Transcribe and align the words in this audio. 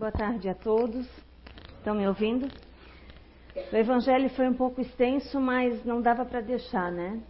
Boa 0.00 0.10
tarde 0.10 0.48
a 0.48 0.54
todos. 0.54 1.06
Estão 1.76 1.94
me 1.94 2.08
ouvindo? 2.08 2.48
O 3.70 3.76
evangelho 3.76 4.30
foi 4.30 4.48
um 4.48 4.54
pouco 4.54 4.80
extenso, 4.80 5.38
mas 5.38 5.84
não 5.84 6.00
dava 6.00 6.24
para 6.24 6.40
deixar, 6.40 6.90
né? 6.90 7.20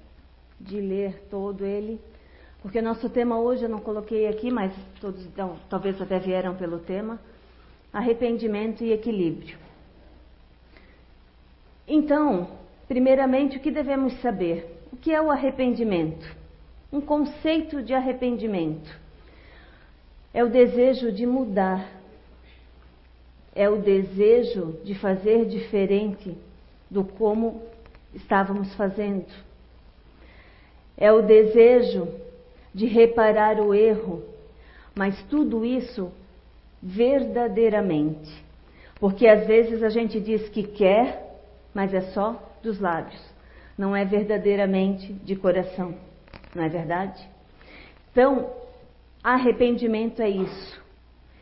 De 0.60 0.80
ler 0.80 1.26
todo 1.28 1.66
ele. 1.66 2.00
Porque 2.62 2.80
nosso 2.80 3.10
tema 3.10 3.40
hoje 3.40 3.64
eu 3.64 3.68
não 3.68 3.80
coloquei 3.80 4.28
aqui, 4.28 4.52
mas 4.52 4.72
todos 5.00 5.26
então, 5.26 5.56
talvez 5.68 6.00
até 6.00 6.20
vieram 6.20 6.54
pelo 6.54 6.78
tema: 6.78 7.18
arrependimento 7.92 8.84
e 8.84 8.92
equilíbrio. 8.92 9.58
Então, 11.88 12.52
primeiramente, 12.86 13.56
o 13.56 13.60
que 13.60 13.72
devemos 13.72 14.12
saber? 14.20 14.80
O 14.92 14.96
que 14.96 15.12
é 15.12 15.20
o 15.20 15.28
arrependimento? 15.28 16.36
Um 16.92 17.00
conceito 17.00 17.82
de 17.82 17.94
arrependimento 17.94 18.96
é 20.32 20.44
o 20.44 20.48
desejo 20.48 21.10
de 21.10 21.26
mudar, 21.26 21.98
é 23.54 23.68
o 23.68 23.76
desejo 23.76 24.78
de 24.84 24.94
fazer 24.94 25.46
diferente 25.46 26.36
do 26.90 27.04
como 27.04 27.62
estávamos 28.14 28.74
fazendo, 28.74 29.26
é 30.96 31.12
o 31.12 31.22
desejo 31.22 32.08
de 32.74 32.86
reparar 32.86 33.60
o 33.60 33.74
erro, 33.74 34.22
mas 34.94 35.22
tudo 35.24 35.64
isso 35.64 36.12
verdadeiramente. 36.82 38.30
Porque 38.98 39.26
às 39.26 39.46
vezes 39.46 39.82
a 39.82 39.88
gente 39.88 40.20
diz 40.20 40.48
que 40.50 40.62
quer, 40.62 41.40
mas 41.72 41.94
é 41.94 42.02
só 42.12 42.40
dos 42.62 42.78
lábios, 42.78 43.20
não 43.76 43.96
é 43.96 44.04
verdadeiramente 44.04 45.12
de 45.12 45.34
coração, 45.34 45.94
não 46.54 46.62
é 46.62 46.68
verdade? 46.68 47.26
Então, 48.12 48.50
arrependimento 49.22 50.20
é 50.20 50.28
isso, 50.28 50.82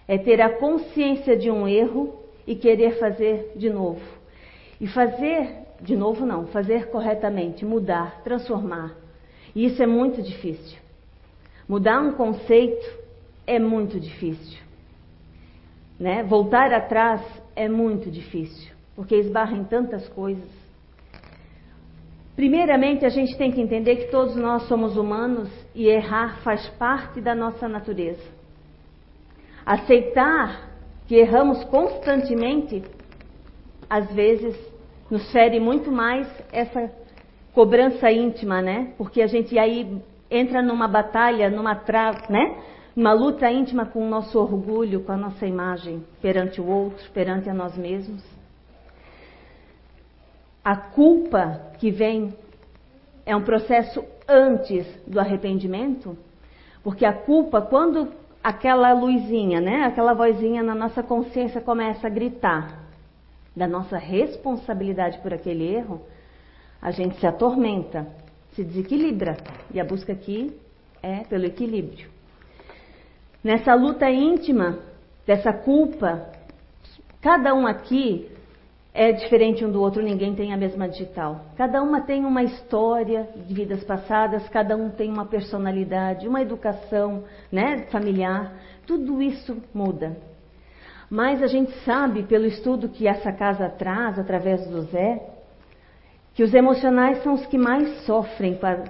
é 0.09 0.17
ter 0.17 0.41
a 0.41 0.59
consciência 0.59 1.37
de 1.37 1.51
um 1.51 1.69
erro 1.69 2.19
e 2.47 2.57
querer 2.57 2.99
fazer 2.99 3.53
de 3.55 3.69
novo. 3.69 4.01
E 4.81 4.87
fazer 4.87 5.67
de 5.83 5.95
novo 5.95 6.25
não, 6.25 6.47
fazer 6.47 6.89
corretamente, 6.89 7.65
mudar, 7.65 8.23
transformar. 8.25 8.97
E 9.55 9.67
isso 9.67 9.83
é 9.83 9.87
muito 9.87 10.23
difícil. 10.23 10.79
Mudar 11.69 12.01
um 12.01 12.13
conceito 12.13 12.87
é 13.47 13.59
muito 13.59 14.01
difícil. 14.01 14.59
Né? 16.01 16.23
Voltar 16.23 16.73
atrás 16.73 17.23
é 17.55 17.69
muito 17.69 18.11
difícil, 18.11 18.73
porque 18.97 19.15
esbarra 19.17 19.57
em 19.57 19.65
tantas 19.65 20.09
coisas. 20.09 20.49
Primeiramente, 22.35 23.05
a 23.05 23.09
gente 23.09 23.37
tem 23.37 23.51
que 23.51 23.61
entender 23.61 23.97
que 23.97 24.11
todos 24.11 24.37
nós 24.37 24.63
somos 24.69 24.97
humanos 24.97 25.51
e 25.75 25.89
errar 25.89 26.41
faz 26.43 26.69
parte 26.71 27.21
da 27.21 27.35
nossa 27.35 27.69
natureza. 27.69 28.38
Aceitar 29.69 30.71
que 31.07 31.15
erramos 31.15 31.63
constantemente, 31.65 32.83
às 33.91 34.11
vezes, 34.15 34.57
nos 35.11 35.31
fere 35.31 35.61
muito 35.61 35.93
mais 35.93 36.27
essa 36.51 36.91
cobrança 37.53 38.11
íntima, 38.11 38.63
né? 38.63 38.95
Porque 38.97 39.21
a 39.21 39.27
gente 39.27 39.59
aí 39.59 40.01
entra 40.31 40.63
numa 40.63 40.89
batalha, 40.89 41.51
numa 41.51 41.75
tra... 41.75 42.13
né? 42.31 42.63
Uma 42.97 43.13
luta 43.13 43.51
íntima 43.51 43.85
com 43.85 44.07
o 44.07 44.09
nosso 44.09 44.39
orgulho, 44.39 45.03
com 45.03 45.13
a 45.13 45.19
nossa 45.19 45.47
imagem 45.47 46.03
perante 46.23 46.63
o 46.63 46.67
outro, 46.67 47.07
perante 47.11 47.51
a 47.51 47.53
nós 47.53 47.77
mesmos. 47.77 48.25
A 50.65 50.77
culpa 50.77 51.73
que 51.79 51.91
vem 51.91 52.35
é 53.27 53.37
um 53.37 53.43
processo 53.43 54.03
antes 54.27 54.87
do 55.07 55.21
arrependimento, 55.21 56.17
porque 56.83 57.05
a 57.05 57.13
culpa, 57.13 57.61
quando 57.61 58.09
aquela 58.43 58.93
luzinha, 58.93 59.61
né, 59.61 59.85
aquela 59.85 60.15
vozinha 60.15 60.63
na 60.63 60.75
nossa 60.75 61.03
consciência 61.03 61.61
começa 61.61 62.07
a 62.07 62.11
gritar 62.11 62.89
da 63.55 63.67
nossa 63.67 63.99
responsabilidade 63.99 65.19
por 65.19 65.35
aquele 65.35 65.65
erro, 65.65 66.01
a 66.81 66.91
gente 66.91 67.19
se 67.19 67.27
atormenta, 67.27 68.07
se 68.53 68.63
desequilibra. 68.63 69.37
E 69.73 69.81
a 69.81 69.85
busca 69.85 70.13
aqui 70.13 70.57
é 71.03 71.25
pelo 71.25 71.45
equilíbrio. 71.45 72.09
Nessa 73.43 73.75
luta 73.75 74.09
íntima, 74.11 74.79
dessa 75.27 75.53
culpa, 75.53 76.31
cada 77.21 77.53
um 77.55 77.67
aqui 77.67 78.31
é 78.93 79.13
diferente 79.13 79.65
um 79.65 79.71
do 79.71 79.81
outro, 79.81 80.03
ninguém 80.03 80.35
tem 80.35 80.53
a 80.53 80.57
mesma 80.57 80.89
digital. 80.89 81.43
Cada 81.57 81.83
uma 81.83 82.01
tem 82.01 82.25
uma 82.25 82.43
história 82.43 83.29
de 83.47 83.55
vidas 83.55 83.85
passadas, 83.85 84.49
cada 84.49 84.77
um 84.77 84.91
tem 84.91 85.11
uma 85.11 85.27
personalidade, 85.27 86.27
uma 86.27 86.43
educação 86.43 87.25
né, 87.53 87.87
familiar, 87.91 88.55
tudo 88.87 89.23
isso 89.23 89.57
muda. 89.73 90.17
Mas 91.11 91.43
a 91.43 91.47
gente 91.47 91.73
sabe, 91.85 92.23
pelo 92.25 92.47
estudo 92.47 92.89
que 92.89 93.07
essa 93.07 93.33
casa 93.33 93.69
traz, 93.69 94.19
através 94.19 94.67
do 94.67 94.83
Zé, 94.83 95.23
que 96.35 96.43
os 96.43 96.53
emocionais 96.55 97.23
são 97.23 97.35
os 97.35 97.47
que 97.47 97.57
mais 97.57 98.05
sofrem 98.05 98.57
com 98.57 98.67
a 98.67 98.85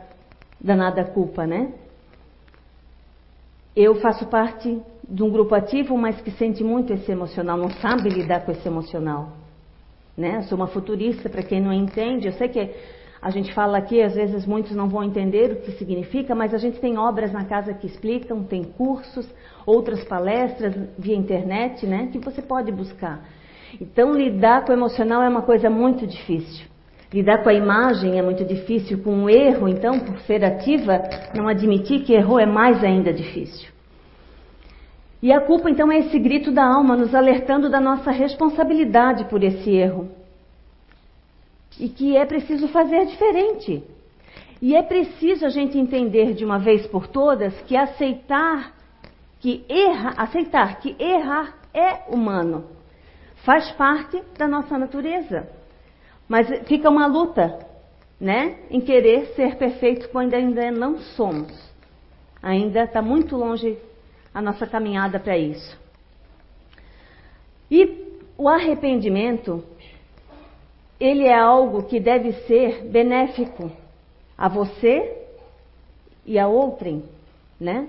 danada 0.60 1.04
culpa, 1.04 1.46
né? 1.46 1.72
Eu 3.74 4.00
faço 4.00 4.26
parte 4.26 4.82
de 5.08 5.22
um 5.22 5.30
grupo 5.30 5.54
ativo, 5.54 5.96
mas 5.96 6.20
que 6.20 6.30
sente 6.32 6.64
muito 6.64 6.92
esse 6.92 7.10
emocional, 7.10 7.56
não 7.56 7.70
sabe 7.70 8.08
lidar 8.08 8.44
com 8.44 8.50
esse 8.50 8.66
emocional. 8.66 9.37
Né? 10.18 10.42
Sou 10.42 10.58
uma 10.58 10.66
futurista, 10.66 11.28
para 11.28 11.44
quem 11.44 11.60
não 11.60 11.72
entende, 11.72 12.26
eu 12.26 12.32
sei 12.32 12.48
que 12.48 12.74
a 13.22 13.30
gente 13.30 13.54
fala 13.54 13.78
aqui, 13.78 14.02
às 14.02 14.16
vezes 14.16 14.44
muitos 14.44 14.74
não 14.74 14.88
vão 14.88 15.04
entender 15.04 15.52
o 15.52 15.56
que 15.60 15.70
significa, 15.78 16.34
mas 16.34 16.52
a 16.52 16.58
gente 16.58 16.80
tem 16.80 16.98
obras 16.98 17.32
na 17.32 17.44
casa 17.44 17.72
que 17.72 17.86
explicam, 17.86 18.42
tem 18.42 18.64
cursos, 18.64 19.32
outras 19.64 20.02
palestras 20.02 20.74
via 20.98 21.14
internet, 21.14 21.86
né, 21.86 22.08
que 22.10 22.18
você 22.18 22.42
pode 22.42 22.72
buscar. 22.72 23.24
Então, 23.80 24.12
lidar 24.12 24.64
com 24.64 24.72
o 24.72 24.74
emocional 24.74 25.22
é 25.22 25.28
uma 25.28 25.42
coisa 25.42 25.70
muito 25.70 26.04
difícil. 26.04 26.66
Lidar 27.12 27.44
com 27.44 27.48
a 27.48 27.54
imagem 27.54 28.18
é 28.18 28.22
muito 28.22 28.44
difícil, 28.44 29.02
com 29.04 29.22
o 29.24 29.30
erro, 29.30 29.68
então, 29.68 30.00
por 30.00 30.18
ser 30.22 30.44
ativa, 30.44 31.00
não 31.32 31.46
admitir 31.46 32.02
que 32.02 32.12
errou 32.12 32.40
é 32.40 32.46
mais 32.46 32.82
ainda 32.82 33.12
difícil. 33.12 33.77
E 35.20 35.32
a 35.32 35.40
culpa, 35.40 35.68
então, 35.68 35.90
é 35.90 35.98
esse 35.98 36.18
grito 36.18 36.52
da 36.52 36.64
alma 36.64 36.96
nos 36.96 37.14
alertando 37.14 37.68
da 37.68 37.80
nossa 37.80 38.10
responsabilidade 38.10 39.24
por 39.24 39.42
esse 39.42 39.70
erro. 39.70 40.08
E 41.78 41.88
que 41.88 42.16
é 42.16 42.24
preciso 42.24 42.68
fazer 42.68 43.06
diferente. 43.06 43.82
E 44.62 44.74
é 44.74 44.82
preciso 44.82 45.46
a 45.46 45.48
gente 45.48 45.78
entender 45.78 46.34
de 46.34 46.44
uma 46.44 46.58
vez 46.58 46.86
por 46.86 47.06
todas 47.06 47.60
que 47.62 47.76
aceitar 47.76 48.72
que 49.40 49.64
erra, 49.68 50.14
aceitar 50.16 50.80
que 50.80 50.96
errar 50.98 51.54
é 51.72 52.12
humano. 52.12 52.64
Faz 53.44 53.70
parte 53.72 54.20
da 54.36 54.48
nossa 54.48 54.76
natureza. 54.76 55.48
Mas 56.28 56.48
fica 56.66 56.90
uma 56.90 57.06
luta, 57.06 57.58
né, 58.20 58.56
em 58.70 58.80
querer 58.80 59.26
ser 59.34 59.56
perfeito 59.56 60.08
quando 60.10 60.34
ainda 60.34 60.70
não 60.70 60.98
somos. 60.98 61.52
Ainda 62.42 62.84
está 62.84 63.00
muito 63.00 63.36
longe 63.36 63.78
a 64.38 64.42
nossa 64.42 64.68
caminhada 64.68 65.18
para 65.18 65.36
isso. 65.36 65.76
E 67.68 68.06
o 68.36 68.48
arrependimento, 68.48 69.64
ele 71.00 71.24
é 71.24 71.36
algo 71.36 71.82
que 71.82 71.98
deve 71.98 72.32
ser 72.46 72.84
benéfico 72.84 73.68
a 74.36 74.48
você 74.48 75.26
e 76.24 76.38
a 76.38 76.46
outrem, 76.46 77.02
né? 77.58 77.88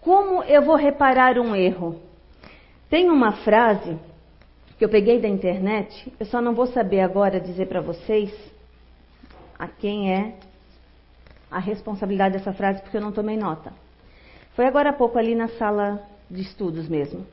Como 0.00 0.42
eu 0.44 0.62
vou 0.62 0.74
reparar 0.74 1.38
um 1.38 1.54
erro? 1.54 2.00
Tem 2.88 3.10
uma 3.10 3.32
frase 3.32 3.98
que 4.78 4.86
eu 4.86 4.88
peguei 4.88 5.20
da 5.20 5.28
internet, 5.28 6.10
eu 6.18 6.24
só 6.24 6.40
não 6.40 6.54
vou 6.54 6.66
saber 6.68 7.00
agora 7.00 7.38
dizer 7.38 7.66
para 7.66 7.82
vocês 7.82 8.32
a 9.58 9.68
quem 9.68 10.14
é 10.14 10.34
a 11.50 11.58
responsabilidade 11.58 12.38
dessa 12.38 12.54
frase, 12.54 12.80
porque 12.80 12.96
eu 12.96 13.02
não 13.02 13.12
tomei 13.12 13.36
nota. 13.36 13.83
Foi 14.54 14.66
agora 14.66 14.90
há 14.90 14.92
pouco 14.92 15.18
ali 15.18 15.34
na 15.34 15.48
sala 15.48 16.00
de 16.30 16.42
estudos 16.42 16.88
mesmo. 16.88 17.26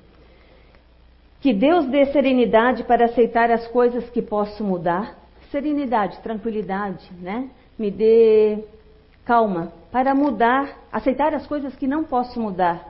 Que 1.39 1.53
Deus 1.53 1.87
dê 1.87 2.06
serenidade 2.07 2.83
para 2.83 3.06
aceitar 3.06 3.50
as 3.50 3.68
coisas 3.68 4.09
que 4.09 4.21
posso 4.21 4.63
mudar. 4.63 5.18
Serenidade, 5.51 6.19
tranquilidade, 6.19 7.12
né? 7.19 7.50
Me 7.77 7.89
dê 7.89 8.63
calma 9.25 9.71
para 9.91 10.15
mudar, 10.15 10.77
aceitar 10.91 11.33
as 11.33 11.45
coisas 11.45 11.75
que 11.75 11.88
não 11.88 12.03
posso 12.03 12.39
mudar. 12.39 12.88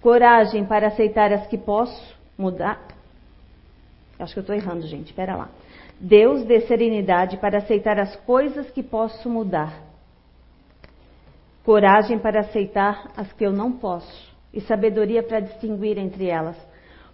Coragem 0.00 0.64
para 0.64 0.88
aceitar 0.88 1.32
as 1.32 1.46
que 1.46 1.56
posso 1.56 2.14
mudar. 2.36 2.80
Acho 4.18 4.34
que 4.34 4.38
eu 4.40 4.42
estou 4.42 4.56
errando, 4.56 4.86
gente. 4.86 5.06
Espera 5.06 5.36
lá. 5.36 5.48
Deus 5.98 6.44
dê 6.44 6.60
serenidade 6.62 7.36
para 7.36 7.58
aceitar 7.58 7.98
as 7.98 8.14
coisas 8.16 8.70
que 8.70 8.82
posso 8.82 9.28
mudar. 9.28 9.93
Coragem 11.64 12.18
para 12.18 12.40
aceitar 12.40 13.10
as 13.16 13.32
que 13.32 13.44
eu 13.44 13.52
não 13.52 13.72
posso. 13.72 14.32
E 14.52 14.60
sabedoria 14.60 15.22
para 15.22 15.40
distinguir 15.40 15.98
entre 15.98 16.26
elas. 16.26 16.56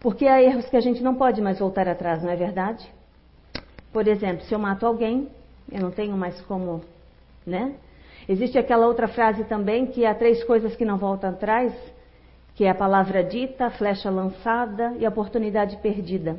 Porque 0.01 0.27
há 0.27 0.43
erros 0.43 0.69
que 0.69 0.77
a 0.77 0.81
gente 0.81 1.03
não 1.03 1.15
pode 1.15 1.41
mais 1.41 1.59
voltar 1.59 1.89
atrás, 1.89 2.23
não 2.23 2.31
é 2.31 2.37
verdade? 2.37 2.87
Por 3.93 4.09
exemplo, 4.09 4.45
se 4.45 4.55
eu 4.55 4.59
mato 4.59 4.85
alguém, 4.87 5.29
eu 5.71 5.81
não 5.81 5.91
tenho 5.91 6.17
mais 6.17 6.41
como, 6.43 6.81
né? 7.47 7.75
Existe 8.29 8.59
aquela 8.59 8.87
outra 8.87 9.09
frase 9.09 9.45
também 9.45 9.87
que 9.87 10.05
há 10.05 10.15
três 10.15 10.43
coisas 10.45 10.75
que 10.75 10.85
não 10.85 10.99
voltam 10.99 11.31
atrás, 11.31 11.73
que 12.55 12.65
é 12.65 12.71
a 12.71 12.75
palavra 12.75 13.23
dita, 13.23 13.67
a 13.67 13.71
flecha 13.71 14.11
lançada 14.11 14.95
e 14.99 15.07
a 15.07 15.09
oportunidade 15.09 15.77
perdida. 15.79 16.39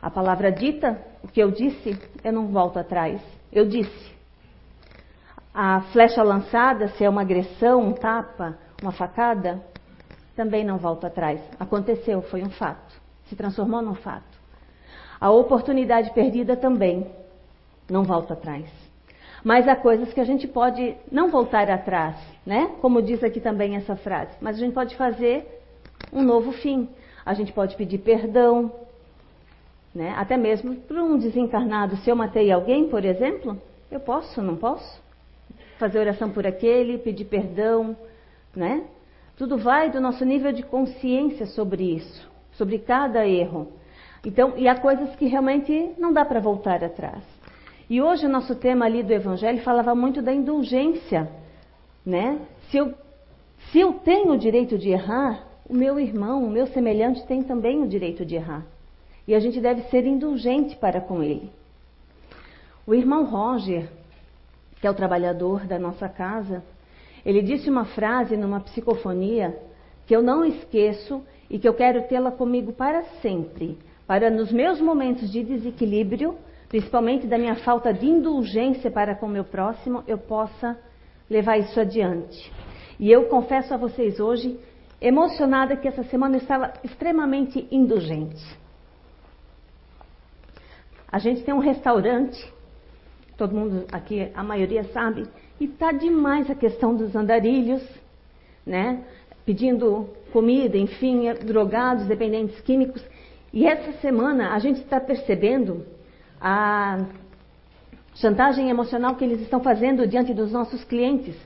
A 0.00 0.10
palavra 0.10 0.50
dita, 0.50 1.00
o 1.22 1.28
que 1.28 1.40
eu 1.40 1.50
disse, 1.50 1.98
eu 2.22 2.32
não 2.32 2.48
volto 2.48 2.78
atrás. 2.78 3.20
Eu 3.52 3.66
disse. 3.66 4.17
A 5.52 5.80
flecha 5.92 6.22
lançada, 6.22 6.88
se 6.88 7.04
é 7.04 7.08
uma 7.08 7.22
agressão, 7.22 7.80
um 7.80 7.92
tapa, 7.92 8.58
uma 8.82 8.92
facada, 8.92 9.60
também 10.36 10.64
não 10.64 10.78
volto 10.78 11.06
atrás. 11.06 11.40
Aconteceu, 11.58 12.22
foi 12.22 12.42
um 12.42 12.50
fato. 12.50 12.94
Se 13.26 13.34
transformou 13.34 13.82
num 13.82 13.94
fato. 13.94 14.38
A 15.20 15.30
oportunidade 15.30 16.12
perdida 16.12 16.56
também 16.56 17.10
não 17.90 18.04
volta 18.04 18.34
atrás. 18.34 18.66
Mas 19.42 19.66
há 19.66 19.74
coisas 19.74 20.12
que 20.12 20.20
a 20.20 20.24
gente 20.24 20.46
pode 20.46 20.96
não 21.10 21.30
voltar 21.30 21.70
atrás, 21.70 22.16
né? 22.44 22.72
Como 22.80 23.02
diz 23.02 23.22
aqui 23.22 23.40
também 23.40 23.76
essa 23.76 23.96
frase. 23.96 24.32
Mas 24.40 24.56
a 24.56 24.60
gente 24.60 24.74
pode 24.74 24.96
fazer 24.96 25.46
um 26.12 26.22
novo 26.22 26.52
fim. 26.52 26.88
A 27.24 27.34
gente 27.34 27.52
pode 27.52 27.76
pedir 27.76 27.98
perdão, 27.98 28.72
né? 29.94 30.14
Até 30.16 30.36
mesmo 30.36 30.76
para 30.76 31.02
um 31.02 31.18
desencarnado. 31.18 31.96
Se 31.98 32.10
eu 32.10 32.16
matei 32.16 32.50
alguém, 32.50 32.88
por 32.88 33.04
exemplo, 33.04 33.60
eu 33.90 34.00
posso, 34.00 34.40
não 34.42 34.56
posso? 34.56 35.00
Fazer 35.78 35.98
oração 35.98 36.30
por 36.30 36.46
aquele, 36.46 36.98
pedir 36.98 37.24
perdão, 37.24 37.96
né? 38.54 38.84
Tudo 39.36 39.56
vai 39.56 39.90
do 39.90 40.00
nosso 40.00 40.24
nível 40.24 40.52
de 40.52 40.62
consciência 40.62 41.46
sobre 41.46 41.94
isso, 41.94 42.28
sobre 42.52 42.78
cada 42.78 43.26
erro. 43.26 43.68
Então, 44.24 44.54
e 44.56 44.66
há 44.66 44.74
coisas 44.74 45.14
que 45.14 45.26
realmente 45.26 45.92
não 45.96 46.12
dá 46.12 46.24
para 46.24 46.40
voltar 46.40 46.82
atrás. 46.82 47.22
E 47.88 48.02
hoje 48.02 48.26
o 48.26 48.28
nosso 48.28 48.54
tema 48.56 48.84
ali 48.84 49.02
do 49.02 49.12
Evangelho 49.12 49.62
falava 49.62 49.94
muito 49.94 50.20
da 50.20 50.32
indulgência, 50.32 51.30
né? 52.04 52.38
Se 52.70 52.76
eu, 52.76 52.92
se 53.70 53.78
eu 53.78 53.94
tenho 53.94 54.32
o 54.32 54.38
direito 54.38 54.76
de 54.76 54.90
errar, 54.90 55.46
o 55.68 55.74
meu 55.74 55.98
irmão, 56.00 56.44
o 56.44 56.50
meu 56.50 56.66
semelhante 56.66 57.26
tem 57.26 57.42
também 57.42 57.82
o 57.82 57.88
direito 57.88 58.24
de 58.24 58.34
errar. 58.34 58.66
E 59.26 59.34
a 59.34 59.40
gente 59.40 59.60
deve 59.60 59.82
ser 59.84 60.04
indulgente 60.06 60.74
para 60.76 61.00
com 61.00 61.22
ele. 61.22 61.50
O 62.86 62.94
irmão 62.94 63.24
Roger, 63.24 63.88
que 64.80 64.86
é 64.86 64.90
o 64.90 64.94
trabalhador 64.94 65.66
da 65.66 65.78
nossa 65.78 66.08
casa, 66.08 66.62
ele 67.24 67.42
disse 67.42 67.68
uma 67.68 67.84
frase 67.84 68.36
numa 68.36 68.60
psicofonia 68.60 69.58
que 70.06 70.14
eu 70.14 70.22
não 70.22 70.44
esqueço 70.44 71.22
e 71.50 71.58
que 71.58 71.68
eu 71.68 71.74
quero 71.74 72.06
tê-la 72.08 72.30
comigo 72.30 72.72
para 72.72 73.02
sempre, 73.20 73.78
para 74.06 74.30
nos 74.30 74.52
meus 74.52 74.80
momentos 74.80 75.30
de 75.30 75.42
desequilíbrio, 75.42 76.36
principalmente 76.68 77.26
da 77.26 77.38
minha 77.38 77.56
falta 77.56 77.92
de 77.92 78.06
indulgência 78.06 78.90
para 78.90 79.14
com 79.14 79.26
o 79.26 79.30
meu 79.30 79.44
próximo, 79.44 80.02
eu 80.06 80.18
possa 80.18 80.78
levar 81.28 81.58
isso 81.58 81.78
adiante. 81.78 82.52
E 82.98 83.10
eu 83.10 83.24
confesso 83.24 83.72
a 83.74 83.76
vocês 83.76 84.18
hoje, 84.18 84.58
emocionada, 85.00 85.76
que 85.76 85.88
essa 85.88 86.02
semana 86.04 86.36
eu 86.36 86.40
estava 86.40 86.72
extremamente 86.82 87.66
indulgente. 87.70 88.42
A 91.10 91.18
gente 91.18 91.42
tem 91.42 91.54
um 91.54 91.60
restaurante, 91.60 92.38
todo 93.38 93.54
mundo 93.54 93.86
aqui, 93.92 94.30
a 94.34 94.42
maioria 94.42 94.82
sabe, 94.92 95.24
e 95.60 95.68
tá 95.68 95.92
demais 95.92 96.50
a 96.50 96.56
questão 96.56 96.94
dos 96.94 97.14
andarilhos, 97.14 97.82
né? 98.66 99.04
Pedindo 99.46 100.08
comida, 100.32 100.76
enfim, 100.76 101.32
drogados, 101.46 102.06
dependentes 102.06 102.60
químicos. 102.60 103.02
E 103.52 103.64
essa 103.66 103.92
semana 104.00 104.52
a 104.52 104.58
gente 104.58 104.80
está 104.80 105.00
percebendo 105.00 105.86
a 106.40 107.06
chantagem 108.16 108.68
emocional 108.68 109.14
que 109.14 109.24
eles 109.24 109.40
estão 109.40 109.60
fazendo 109.60 110.06
diante 110.06 110.34
dos 110.34 110.50
nossos 110.50 110.82
clientes. 110.84 111.36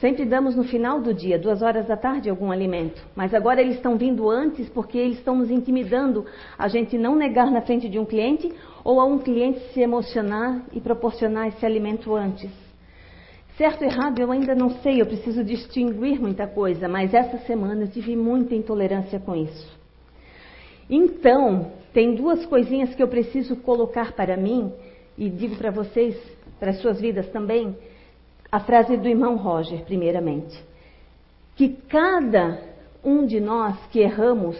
Sempre 0.00 0.24
damos 0.24 0.56
no 0.56 0.64
final 0.64 0.98
do 0.98 1.12
dia, 1.12 1.38
duas 1.38 1.60
horas 1.60 1.86
da 1.86 1.94
tarde, 1.94 2.30
algum 2.30 2.50
alimento. 2.50 3.02
Mas 3.14 3.34
agora 3.34 3.60
eles 3.60 3.76
estão 3.76 3.98
vindo 3.98 4.30
antes 4.30 4.66
porque 4.70 4.96
eles 4.96 5.18
estão 5.18 5.36
nos 5.36 5.50
intimidando 5.50 6.24
a 6.58 6.68
gente 6.68 6.96
não 6.96 7.14
negar 7.14 7.50
na 7.50 7.60
frente 7.60 7.86
de 7.86 7.98
um 7.98 8.06
cliente 8.06 8.50
ou 8.82 8.98
a 8.98 9.04
um 9.04 9.18
cliente 9.18 9.60
se 9.74 9.80
emocionar 9.80 10.64
e 10.72 10.80
proporcionar 10.80 11.48
esse 11.48 11.66
alimento 11.66 12.14
antes. 12.14 12.50
Certo 13.58 13.82
ou 13.82 13.90
errado, 13.90 14.18
eu 14.18 14.32
ainda 14.32 14.54
não 14.54 14.70
sei, 14.80 15.02
eu 15.02 15.06
preciso 15.06 15.44
distinguir 15.44 16.18
muita 16.18 16.46
coisa, 16.46 16.88
mas 16.88 17.12
essa 17.12 17.36
semana 17.40 17.82
eu 17.82 17.88
tive 17.88 18.16
muita 18.16 18.54
intolerância 18.54 19.20
com 19.20 19.36
isso. 19.36 19.78
Então, 20.88 21.72
tem 21.92 22.14
duas 22.14 22.46
coisinhas 22.46 22.94
que 22.94 23.02
eu 23.02 23.08
preciso 23.08 23.54
colocar 23.56 24.12
para 24.12 24.34
mim, 24.34 24.72
e 25.18 25.28
digo 25.28 25.56
para 25.56 25.70
vocês, 25.70 26.16
para 26.58 26.70
as 26.70 26.80
suas 26.80 26.98
vidas 26.98 27.28
também, 27.28 27.76
a 28.50 28.60
frase 28.60 28.96
do 28.96 29.08
irmão 29.08 29.36
Roger, 29.36 29.84
primeiramente. 29.84 30.58
Que 31.56 31.68
cada 31.68 32.58
um 33.04 33.24
de 33.24 33.40
nós 33.40 33.76
que 33.90 34.00
erramos, 34.00 34.56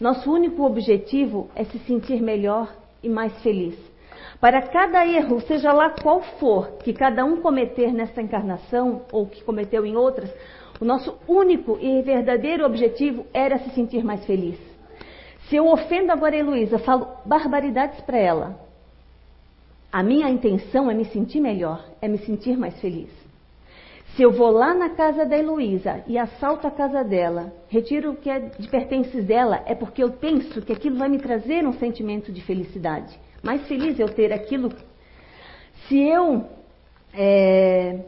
nosso 0.00 0.30
único 0.30 0.64
objetivo 0.64 1.48
é 1.54 1.64
se 1.64 1.78
sentir 1.80 2.20
melhor 2.20 2.72
e 3.02 3.08
mais 3.08 3.32
feliz. 3.42 3.76
Para 4.40 4.62
cada 4.62 5.06
erro, 5.06 5.40
seja 5.42 5.72
lá 5.72 5.90
qual 5.90 6.22
for, 6.22 6.78
que 6.82 6.92
cada 6.92 7.24
um 7.24 7.40
cometer 7.40 7.92
nesta 7.92 8.22
encarnação 8.22 9.02
ou 9.12 9.26
que 9.26 9.44
cometeu 9.44 9.84
em 9.84 9.96
outras, 9.96 10.32
o 10.80 10.84
nosso 10.84 11.14
único 11.28 11.78
e 11.80 12.00
verdadeiro 12.02 12.64
objetivo 12.64 13.26
era 13.34 13.58
se 13.58 13.70
sentir 13.70 14.02
mais 14.02 14.24
feliz. 14.24 14.58
Se 15.48 15.56
eu 15.56 15.66
ofendo 15.68 16.10
agora 16.12 16.34
a 16.34 16.38
Heloísa, 16.38 16.78
falo 16.78 17.08
barbaridades 17.26 18.00
para 18.00 18.18
ela, 18.18 18.58
a 19.92 20.02
minha 20.02 20.30
intenção 20.30 20.90
é 20.90 20.94
me 20.94 21.04
sentir 21.06 21.40
melhor, 21.40 21.84
é 22.00 22.06
me 22.06 22.18
sentir 22.18 22.56
mais 22.56 22.80
feliz. 22.80 23.10
Se 24.14 24.22
eu 24.22 24.32
vou 24.32 24.50
lá 24.50 24.74
na 24.74 24.90
casa 24.90 25.24
da 25.24 25.38
Heloísa 25.38 26.02
e 26.06 26.18
assalto 26.18 26.66
a 26.66 26.70
casa 26.70 27.02
dela, 27.04 27.52
retiro 27.68 28.10
o 28.10 28.16
que 28.16 28.28
é 28.28 28.40
de 28.40 28.68
pertences 28.68 29.24
dela, 29.24 29.62
é 29.66 29.74
porque 29.74 30.02
eu 30.02 30.10
penso 30.10 30.60
que 30.62 30.72
aquilo 30.72 30.96
vai 30.96 31.08
me 31.08 31.18
trazer 31.18 31.66
um 31.66 31.72
sentimento 31.72 32.32
de 32.32 32.42
felicidade 32.42 33.18
mais 33.42 33.66
feliz 33.66 33.98
eu 33.98 34.08
ter 34.08 34.32
aquilo. 34.32 34.70
Se 35.88 35.98
eu 35.98 36.46
é, 37.12 38.00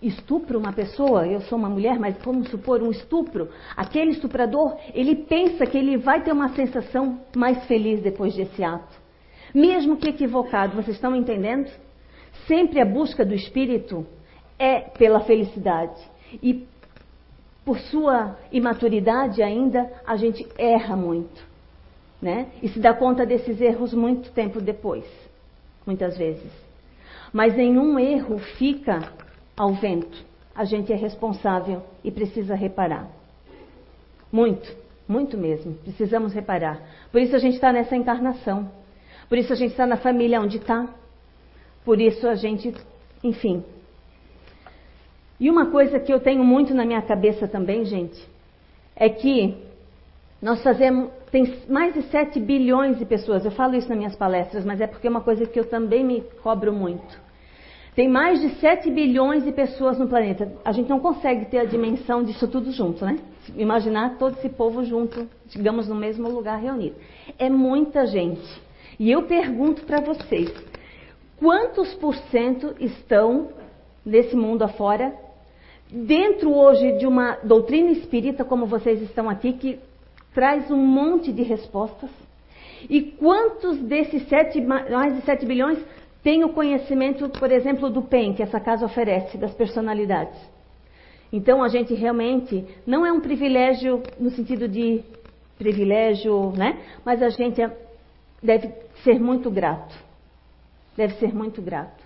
estupro 0.00 0.58
uma 0.58 0.72
pessoa, 0.72 1.26
eu 1.26 1.40
sou 1.42 1.58
uma 1.58 1.68
mulher, 1.68 1.98
mas 1.98 2.16
vamos 2.24 2.48
supor 2.48 2.82
um 2.82 2.90
estupro, 2.90 3.48
aquele 3.76 4.12
estuprador, 4.12 4.76
ele 4.94 5.16
pensa 5.16 5.66
que 5.66 5.76
ele 5.76 5.96
vai 5.96 6.22
ter 6.22 6.32
uma 6.32 6.50
sensação 6.54 7.20
mais 7.36 7.64
feliz 7.66 8.02
depois 8.02 8.34
desse 8.34 8.62
ato. 8.64 8.98
Mesmo 9.54 9.96
que 9.96 10.08
equivocado, 10.08 10.76
vocês 10.76 10.96
estão 10.96 11.14
entendendo? 11.14 11.70
Sempre 12.46 12.80
a 12.80 12.84
busca 12.84 13.24
do 13.24 13.34
espírito 13.34 14.06
é 14.60 14.80
pela 14.80 15.20
felicidade. 15.20 16.00
E 16.40 16.68
por 17.64 17.80
sua 17.80 18.36
imaturidade 18.52 19.42
ainda, 19.42 19.90
a 20.06 20.16
gente 20.16 20.46
erra 20.56 20.94
muito 20.94 21.50
né? 22.20 22.48
E 22.62 22.68
se 22.68 22.78
dá 22.78 22.92
conta 22.92 23.24
desses 23.24 23.60
erros 23.60 23.94
muito 23.94 24.30
tempo 24.32 24.60
depois, 24.60 25.04
muitas 25.86 26.18
vezes. 26.18 26.50
Mas 27.32 27.56
nenhum 27.56 27.98
erro 27.98 28.38
fica 28.38 29.12
ao 29.56 29.72
vento. 29.74 30.24
A 30.54 30.64
gente 30.64 30.92
é 30.92 30.96
responsável 30.96 31.82
e 32.04 32.10
precisa 32.10 32.54
reparar. 32.54 33.08
Muito, 34.30 34.70
muito 35.08 35.38
mesmo. 35.38 35.74
Precisamos 35.74 36.34
reparar. 36.34 36.80
Por 37.10 37.20
isso 37.20 37.34
a 37.34 37.38
gente 37.38 37.54
está 37.54 37.72
nessa 37.72 37.96
encarnação. 37.96 38.70
Por 39.28 39.38
isso 39.38 39.52
a 39.52 39.56
gente 39.56 39.70
está 39.70 39.86
na 39.86 39.96
família 39.96 40.40
onde 40.40 40.58
está. 40.58 40.88
Por 41.84 42.00
isso 42.00 42.28
a 42.28 42.34
gente, 42.34 42.74
enfim. 43.22 43.64
E 45.40 45.48
uma 45.48 45.70
coisa 45.70 45.98
que 45.98 46.12
eu 46.12 46.20
tenho 46.20 46.44
muito 46.44 46.74
na 46.74 46.84
minha 46.84 47.00
cabeça 47.00 47.48
também, 47.48 47.86
gente, 47.86 48.28
é 48.94 49.08
que 49.08 49.56
nós 50.42 50.62
fazemos, 50.62 51.10
tem 51.32 51.54
mais 51.66 51.94
de 51.94 52.02
7 52.02 52.38
bilhões 52.38 52.98
de 52.98 53.06
pessoas. 53.06 53.44
Eu 53.44 53.50
falo 53.50 53.74
isso 53.74 53.88
nas 53.88 53.96
minhas 53.96 54.14
palestras, 54.14 54.66
mas 54.66 54.82
é 54.82 54.86
porque 54.86 55.06
é 55.06 55.10
uma 55.10 55.22
coisa 55.22 55.46
que 55.46 55.58
eu 55.58 55.64
também 55.64 56.04
me 56.04 56.20
cobro 56.42 56.72
muito. 56.74 57.18
Tem 57.94 58.08
mais 58.08 58.40
de 58.40 58.50
7 58.60 58.90
bilhões 58.90 59.42
de 59.42 59.50
pessoas 59.50 59.98
no 59.98 60.06
planeta. 60.06 60.52
A 60.64 60.72
gente 60.72 60.88
não 60.88 61.00
consegue 61.00 61.46
ter 61.46 61.58
a 61.58 61.64
dimensão 61.64 62.22
disso 62.22 62.46
tudo 62.46 62.70
junto, 62.70 63.04
né? 63.04 63.18
Imaginar 63.56 64.16
todo 64.18 64.36
esse 64.38 64.48
povo 64.48 64.84
junto, 64.84 65.26
digamos, 65.46 65.88
no 65.88 65.94
mesmo 65.94 66.28
lugar 66.28 66.60
reunido. 66.60 66.96
É 67.38 67.48
muita 67.48 68.06
gente. 68.06 68.62
E 68.98 69.10
eu 69.10 69.22
pergunto 69.22 69.84
para 69.84 70.00
vocês: 70.00 70.52
quantos 71.38 71.92
por 71.94 72.14
cento 72.30 72.74
estão 72.78 73.48
nesse 74.04 74.36
mundo 74.36 74.62
afora, 74.62 75.12
dentro 75.92 76.54
hoje 76.54 76.98
de 76.98 77.06
uma 77.06 77.36
doutrina 77.42 77.90
espírita 77.90 78.44
como 78.44 78.66
vocês 78.66 79.00
estão 79.02 79.28
aqui, 79.28 79.52
que 79.52 79.78
traz 80.34 80.70
um 80.70 80.76
monte 80.76 81.32
de 81.32 81.42
respostas. 81.42 82.10
E 82.88 83.02
quantos 83.02 83.78
desses 83.78 84.26
sete, 84.28 84.60
mais 84.60 85.14
de 85.16 85.22
7 85.22 85.44
bilhões 85.44 85.78
têm 86.22 86.44
o 86.44 86.50
conhecimento, 86.50 87.28
por 87.28 87.50
exemplo, 87.50 87.90
do 87.90 88.02
PEN, 88.02 88.34
que 88.34 88.42
essa 88.42 88.60
casa 88.60 88.86
oferece, 88.86 89.36
das 89.36 89.52
personalidades? 89.52 90.38
Então 91.32 91.62
a 91.62 91.68
gente 91.68 91.94
realmente 91.94 92.64
não 92.86 93.04
é 93.04 93.12
um 93.12 93.20
privilégio 93.20 94.02
no 94.18 94.30
sentido 94.30 94.66
de 94.66 95.02
privilégio, 95.58 96.52
né? 96.56 96.80
Mas 97.04 97.22
a 97.22 97.28
gente 97.28 97.60
é, 97.60 97.70
deve 98.42 98.72
ser 99.04 99.20
muito 99.20 99.50
grato. 99.50 99.94
Deve 100.96 101.14
ser 101.14 101.34
muito 101.34 101.62
grato. 101.62 101.99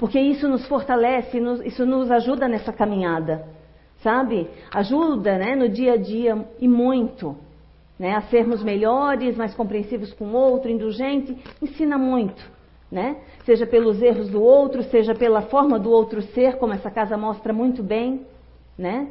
Porque 0.00 0.18
isso 0.18 0.48
nos 0.48 0.66
fortalece, 0.66 1.38
isso 1.66 1.84
nos 1.84 2.10
ajuda 2.10 2.48
nessa 2.48 2.72
caminhada, 2.72 3.44
sabe? 4.02 4.48
Ajuda, 4.72 5.36
né, 5.36 5.54
no 5.54 5.68
dia 5.68 5.92
a 5.92 5.96
dia 5.98 6.42
e 6.58 6.66
muito, 6.66 7.36
né, 7.98 8.14
a 8.14 8.22
sermos 8.22 8.64
melhores, 8.64 9.36
mais 9.36 9.54
compreensivos 9.54 10.10
com 10.14 10.24
o 10.24 10.32
outro, 10.32 10.70
indulgente, 10.70 11.36
ensina 11.60 11.98
muito, 11.98 12.42
né? 12.90 13.18
Seja 13.44 13.66
pelos 13.66 14.00
erros 14.00 14.30
do 14.30 14.42
outro, 14.42 14.82
seja 14.84 15.14
pela 15.14 15.42
forma 15.42 15.78
do 15.78 15.90
outro 15.90 16.22
ser, 16.22 16.56
como 16.56 16.72
essa 16.72 16.90
casa 16.90 17.18
mostra 17.18 17.52
muito 17.52 17.82
bem, 17.82 18.24
né? 18.78 19.08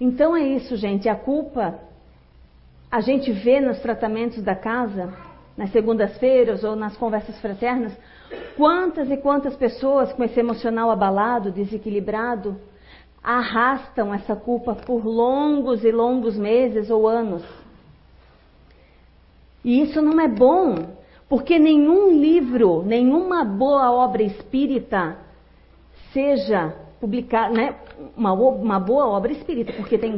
Então 0.00 0.36
é 0.36 0.42
isso, 0.42 0.74
gente. 0.76 1.08
A 1.08 1.14
culpa 1.14 1.78
a 2.90 3.00
gente 3.00 3.30
vê 3.30 3.60
nos 3.60 3.78
tratamentos 3.78 4.42
da 4.42 4.56
casa, 4.56 5.14
nas 5.56 5.70
segundas-feiras 5.70 6.62
ou 6.62 6.76
nas 6.76 6.96
conversas 6.96 7.38
fraternas, 7.40 7.96
quantas 8.56 9.10
e 9.10 9.16
quantas 9.16 9.56
pessoas 9.56 10.12
com 10.12 10.22
esse 10.22 10.38
emocional 10.38 10.90
abalado, 10.90 11.50
desequilibrado, 11.50 12.56
arrastam 13.22 14.14
essa 14.14 14.36
culpa 14.36 14.74
por 14.74 15.04
longos 15.04 15.84
e 15.84 15.90
longos 15.90 16.36
meses 16.36 16.90
ou 16.90 17.08
anos. 17.08 17.42
E 19.64 19.82
isso 19.82 20.00
não 20.00 20.20
é 20.20 20.28
bom, 20.28 20.76
porque 21.28 21.58
nenhum 21.58 22.12
livro, 22.12 22.84
nenhuma 22.84 23.44
boa 23.44 23.90
obra 23.90 24.22
espírita 24.22 25.16
seja 26.12 26.72
publicada, 27.00 27.52
né, 27.52 27.74
uma, 28.16 28.32
uma 28.32 28.78
boa 28.78 29.08
obra 29.08 29.32
espírita, 29.32 29.72
porque 29.72 29.98
tem 29.98 30.14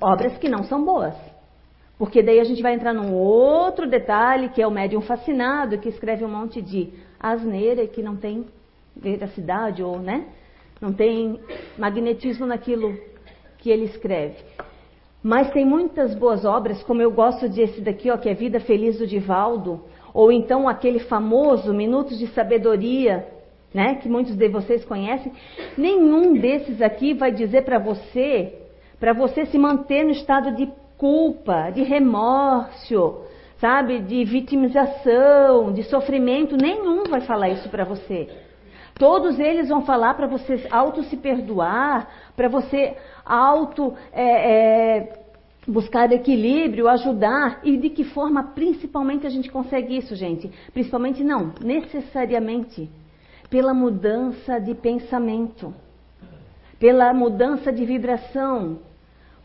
obras 0.00 0.38
que 0.38 0.48
não 0.48 0.64
são 0.64 0.82
boas. 0.82 1.14
Porque 1.98 2.22
daí 2.22 2.38
a 2.38 2.44
gente 2.44 2.62
vai 2.62 2.74
entrar 2.74 2.92
num 2.92 3.14
outro 3.14 3.88
detalhe, 3.88 4.50
que 4.50 4.60
é 4.60 4.66
o 4.66 4.70
médium 4.70 5.00
fascinado, 5.00 5.78
que 5.78 5.88
escreve 5.88 6.24
um 6.24 6.28
monte 6.28 6.60
de 6.60 6.90
asneira 7.18 7.86
que 7.86 8.02
não 8.02 8.16
tem 8.16 8.44
veracidade 8.94 9.82
ou, 9.82 9.98
né? 9.98 10.26
Não 10.80 10.92
tem 10.92 11.40
magnetismo 11.78 12.44
naquilo 12.46 12.98
que 13.58 13.70
ele 13.70 13.86
escreve. 13.86 14.36
Mas 15.22 15.50
tem 15.50 15.64
muitas 15.64 16.14
boas 16.14 16.44
obras, 16.44 16.82
como 16.82 17.02
eu 17.02 17.10
gosto 17.10 17.48
desse 17.48 17.80
daqui, 17.80 18.10
ó, 18.10 18.16
que 18.16 18.28
é 18.28 18.34
Vida 18.34 18.60
Feliz 18.60 18.98
do 18.98 19.06
Divaldo, 19.06 19.82
ou 20.12 20.30
então 20.30 20.68
aquele 20.68 21.00
famoso 21.00 21.72
Minutos 21.74 22.18
de 22.18 22.26
Sabedoria, 22.28 23.26
né, 23.74 23.96
que 23.96 24.08
muitos 24.08 24.36
de 24.36 24.48
vocês 24.48 24.84
conhecem. 24.84 25.32
Nenhum 25.76 26.34
desses 26.34 26.80
aqui 26.80 27.12
vai 27.12 27.32
dizer 27.32 27.64
para 27.64 27.78
você, 27.78 28.54
para 29.00 29.12
você 29.12 29.46
se 29.46 29.58
manter 29.58 30.04
no 30.04 30.10
estado 30.10 30.54
de 30.54 30.70
culpa, 30.96 31.70
de 31.70 31.82
remorso, 31.82 33.22
sabe, 33.58 34.00
de 34.00 34.24
vitimização, 34.24 35.72
de 35.72 35.82
sofrimento, 35.84 36.56
nenhum 36.56 37.04
vai 37.04 37.20
falar 37.20 37.48
isso 37.50 37.68
para 37.68 37.84
você. 37.84 38.28
Todos 38.98 39.38
eles 39.38 39.68
vão 39.68 39.82
falar 39.82 40.14
para 40.14 40.26
você 40.26 40.66
auto 40.70 41.02
se 41.04 41.16
perdoar, 41.16 42.08
para 42.34 42.48
você 42.48 42.96
auto 43.24 43.94
é, 44.10 45.00
é, 45.02 45.12
buscar 45.68 46.10
equilíbrio, 46.12 46.88
ajudar 46.88 47.60
e 47.62 47.76
de 47.76 47.90
que 47.90 48.04
forma 48.04 48.42
principalmente 48.54 49.26
a 49.26 49.30
gente 49.30 49.50
consegue 49.50 49.96
isso, 49.96 50.14
gente? 50.16 50.50
Principalmente 50.72 51.22
não, 51.22 51.52
necessariamente 51.60 52.90
pela 53.50 53.74
mudança 53.74 54.58
de 54.58 54.74
pensamento, 54.74 55.74
pela 56.78 57.12
mudança 57.12 57.72
de 57.72 57.84
vibração, 57.84 58.78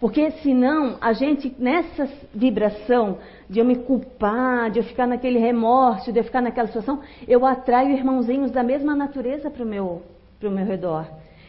porque 0.01 0.31
senão 0.41 0.98
a 1.00 1.13
gente, 1.13 1.55
nessa 1.60 2.10
vibração 2.34 3.20
de 3.48 3.60
eu 3.60 3.65
me 3.65 3.75
culpar, 3.75 4.72
de 4.72 4.79
eu 4.79 4.84
ficar 4.84 5.05
naquele 5.05 5.38
remorso, 5.38 6.12
de 6.12 6.20
eu 6.20 6.24
ficar 6.24 6.41
naquela 6.41 6.65
situação, 6.65 7.01
eu 7.27 7.46
atraio 7.46 7.91
irmãozinhos 7.91 8.50
da 8.50 8.63
mesma 8.63 8.96
natureza 8.96 9.51
para 9.51 9.63
o 9.63 9.65
meu, 9.65 10.01
meu 10.41 10.65
redor. 10.65 11.05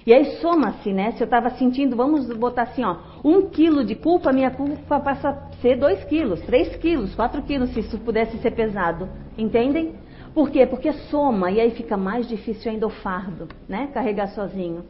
E 0.07 0.13
aí 0.13 0.37
soma-se, 0.43 0.93
né? 0.93 1.13
Se 1.13 1.23
eu 1.23 1.25
estava 1.25 1.49
sentindo, 1.51 1.97
vamos 1.97 2.27
botar 2.37 2.65
assim, 2.65 2.85
ó, 2.85 2.97
um 3.25 3.49
quilo 3.49 3.83
de 3.87 3.95
culpa, 3.95 4.31
minha 4.35 4.51
culpa 4.51 5.01
passa 5.01 5.31
a 5.31 5.53
ser 5.63 5.77
dois 5.79 6.05
quilos, 6.05 6.43
três 6.43 6.77
quilos, 6.77 7.15
quatro 7.15 7.41
quilos, 7.41 7.71
se 7.73 7.81
isso 7.81 7.99
pudesse 8.01 8.37
ser 8.39 8.51
pesado. 8.51 9.09
Entendem? 9.39 9.95
Por 10.35 10.51
quê? 10.51 10.67
Porque 10.67 10.93
soma 10.93 11.51
e 11.51 11.59
aí 11.59 11.71
fica 11.71 11.97
mais 11.97 12.29
difícil 12.29 12.71
ainda 12.71 12.87
o 12.87 12.91
fardo, 12.91 13.49
né? 13.67 13.89
Carregar 13.95 14.29
sozinho. 14.29 14.85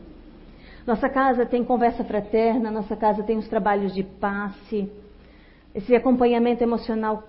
Nossa 0.87 1.09
casa 1.09 1.47
tem 1.47 1.63
conversa 1.65 2.03
fraterna, 2.03 2.71
nossa 2.71 2.97
casa 2.97 3.23
tem 3.23 3.39
os 3.39 3.49
trabalhos 3.49 3.95
de 3.95 4.03
passe, 4.03 4.91
esse 5.75 5.95
acompanhamento 5.95 6.63
emocional 6.63 7.23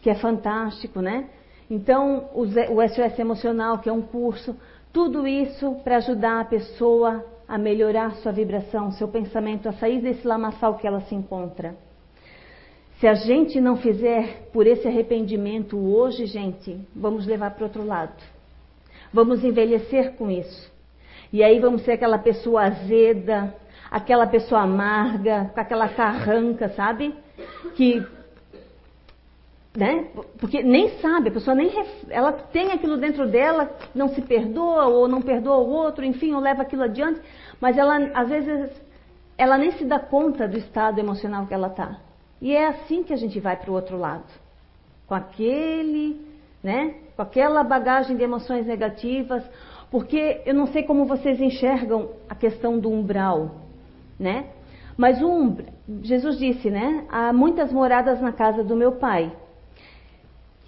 que 0.00 0.08
é 0.08 0.14
fantástico, 0.14 1.00
né? 1.00 1.26
Então, 1.70 2.28
o 2.34 2.46
SOS 2.46 3.18
Emocional, 3.18 3.78
que 3.78 3.88
é 3.88 3.92
um 3.92 4.02
curso, 4.02 4.56
tudo 4.92 5.26
isso 5.26 5.76
para 5.82 5.96
ajudar 5.96 6.40
a 6.40 6.44
pessoa 6.44 7.24
a 7.48 7.58
melhorar 7.58 8.14
sua 8.16 8.32
vibração, 8.32 8.92
seu 8.92 9.08
pensamento, 9.08 9.68
a 9.68 9.72
sair 9.72 10.00
desse 10.00 10.26
lamaçal 10.26 10.76
que 10.76 10.86
ela 10.86 11.00
se 11.02 11.14
encontra. 11.14 11.74
Se 12.98 13.06
a 13.06 13.14
gente 13.14 13.60
não 13.60 13.76
fizer 13.76 14.48
por 14.52 14.66
esse 14.66 14.86
arrependimento 14.86 15.76
hoje, 15.76 16.26
gente, 16.26 16.78
vamos 16.94 17.26
levar 17.26 17.50
para 17.50 17.64
outro 17.64 17.84
lado. 17.84 18.14
Vamos 19.12 19.44
envelhecer 19.44 20.12
com 20.12 20.30
isso. 20.30 20.71
E 21.32 21.42
aí 21.42 21.58
vamos 21.58 21.82
ser 21.82 21.92
aquela 21.92 22.18
pessoa 22.18 22.64
azeda, 22.64 23.54
aquela 23.90 24.26
pessoa 24.26 24.62
amarga, 24.62 25.50
com 25.54 25.60
aquela 25.60 25.88
carranca, 25.88 26.68
sabe? 26.70 27.14
Que 27.74 28.04
né? 29.74 30.08
Porque 30.38 30.62
nem 30.62 30.98
sabe, 30.98 31.30
a 31.30 31.32
pessoa 31.32 31.54
nem 31.54 31.72
ela 32.10 32.32
tem 32.32 32.72
aquilo 32.72 32.98
dentro 32.98 33.26
dela, 33.26 33.74
não 33.94 34.08
se 34.08 34.20
perdoa 34.20 34.86
ou 34.86 35.08
não 35.08 35.22
perdoa 35.22 35.56
o 35.56 35.70
outro, 35.70 36.04
enfim, 36.04 36.34
ou 36.34 36.40
leva 36.40 36.62
aquilo 36.62 36.82
adiante, 36.82 37.20
mas 37.58 37.78
ela 37.78 37.96
às 38.14 38.28
vezes 38.28 38.70
ela 39.38 39.56
nem 39.56 39.72
se 39.72 39.84
dá 39.84 39.98
conta 39.98 40.46
do 40.46 40.58
estado 40.58 40.98
emocional 40.98 41.46
que 41.46 41.54
ela 41.54 41.68
está. 41.68 41.98
E 42.40 42.54
é 42.54 42.66
assim 42.66 43.02
que 43.02 43.12
a 43.12 43.16
gente 43.16 43.40
vai 43.40 43.56
para 43.56 43.70
o 43.70 43.74
outro 43.74 43.96
lado, 43.96 44.26
com 45.06 45.14
aquele, 45.14 46.20
né? 46.62 46.96
Com 47.16 47.22
aquela 47.22 47.64
bagagem 47.64 48.16
de 48.16 48.22
emoções 48.22 48.66
negativas, 48.66 49.42
porque 49.92 50.40
eu 50.46 50.54
não 50.54 50.68
sei 50.68 50.84
como 50.84 51.04
vocês 51.04 51.38
enxergam 51.38 52.08
a 52.26 52.34
questão 52.34 52.78
do 52.78 52.90
umbral, 52.90 53.56
né? 54.18 54.46
Mas 54.96 55.20
umbral, 55.20 55.68
Jesus 56.00 56.38
disse, 56.38 56.70
né? 56.70 57.04
Há 57.10 57.30
muitas 57.30 57.70
moradas 57.70 58.18
na 58.18 58.32
casa 58.32 58.64
do 58.64 58.74
meu 58.74 58.92
pai. 58.92 59.30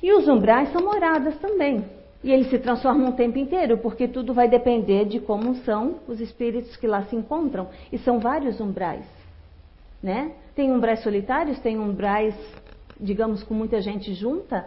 E 0.03 0.13
os 0.13 0.29
umbrais 0.29 0.71
são 0.73 0.85
moradas 0.85 1.39
também. 1.39 1.87
E 2.23 2.31
eles 2.31 2.51
se 2.51 2.59
transformam 2.59 3.09
o 3.09 3.13
tempo 3.13 3.39
inteiro, 3.39 3.79
porque 3.79 4.07
tudo 4.07 4.35
vai 4.35 4.47
depender 4.47 5.07
de 5.07 5.19
como 5.19 5.55
são 5.57 6.01
os 6.07 6.21
espíritos 6.21 6.77
que 6.77 6.87
lá 6.87 7.05
se 7.05 7.17
encontram. 7.17 7.69
E 7.91 7.97
são 7.97 8.21
vários 8.21 8.61
umbrais. 8.61 9.07
Né? 10.03 10.33
Tem 10.55 10.71
umbrais 10.71 11.03
solitários, 11.03 11.59
tem 11.61 11.79
umbrais, 11.79 12.35
digamos, 13.01 13.43
com 13.43 13.55
muita 13.55 13.81
gente 13.81 14.13
junta. 14.13 14.67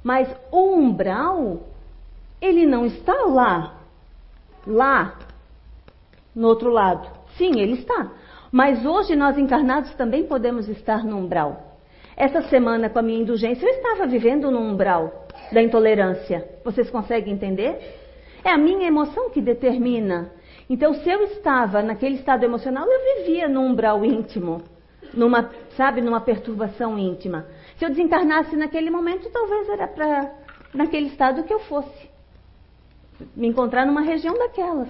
Mas 0.00 0.32
o 0.52 0.76
umbral, 0.76 1.64
ele 2.40 2.64
não 2.66 2.86
está 2.86 3.24
lá 3.24 3.79
lá, 4.66 5.18
no 6.34 6.48
outro 6.48 6.70
lado. 6.70 7.08
Sim, 7.36 7.60
ele 7.60 7.74
está. 7.74 8.12
Mas 8.52 8.84
hoje 8.84 9.14
nós 9.14 9.38
encarnados 9.38 9.94
também 9.94 10.24
podemos 10.24 10.68
estar 10.68 11.04
no 11.04 11.16
umbral. 11.16 11.78
Essa 12.16 12.42
semana, 12.42 12.90
com 12.90 12.98
a 12.98 13.02
minha 13.02 13.20
indulgência, 13.20 13.64
eu 13.64 13.70
estava 13.70 14.06
vivendo 14.06 14.50
no 14.50 14.60
umbral 14.60 15.26
da 15.52 15.62
intolerância. 15.62 16.46
Vocês 16.64 16.90
conseguem 16.90 17.32
entender? 17.32 17.78
É 18.44 18.50
a 18.50 18.58
minha 18.58 18.86
emoção 18.86 19.30
que 19.30 19.40
determina. 19.40 20.30
Então, 20.68 20.92
se 20.94 21.08
eu 21.08 21.22
estava 21.24 21.82
naquele 21.82 22.16
estado 22.16 22.44
emocional, 22.44 22.86
eu 22.86 23.24
vivia 23.24 23.48
no 23.48 23.60
umbral 23.60 24.04
íntimo, 24.04 24.62
numa, 25.14 25.50
sabe, 25.76 26.00
numa 26.00 26.20
perturbação 26.20 26.98
íntima. 26.98 27.46
Se 27.78 27.84
eu 27.84 27.88
desencarnasse 27.88 28.56
naquele 28.56 28.90
momento, 28.90 29.30
talvez 29.30 29.68
era 29.68 29.88
para 29.88 30.32
naquele 30.72 31.06
estado 31.06 31.42
que 31.44 31.52
eu 31.52 31.60
fosse 31.60 32.09
me 33.36 33.48
encontrar 33.48 33.86
numa 33.86 34.00
região 34.00 34.38
daquelas. 34.38 34.88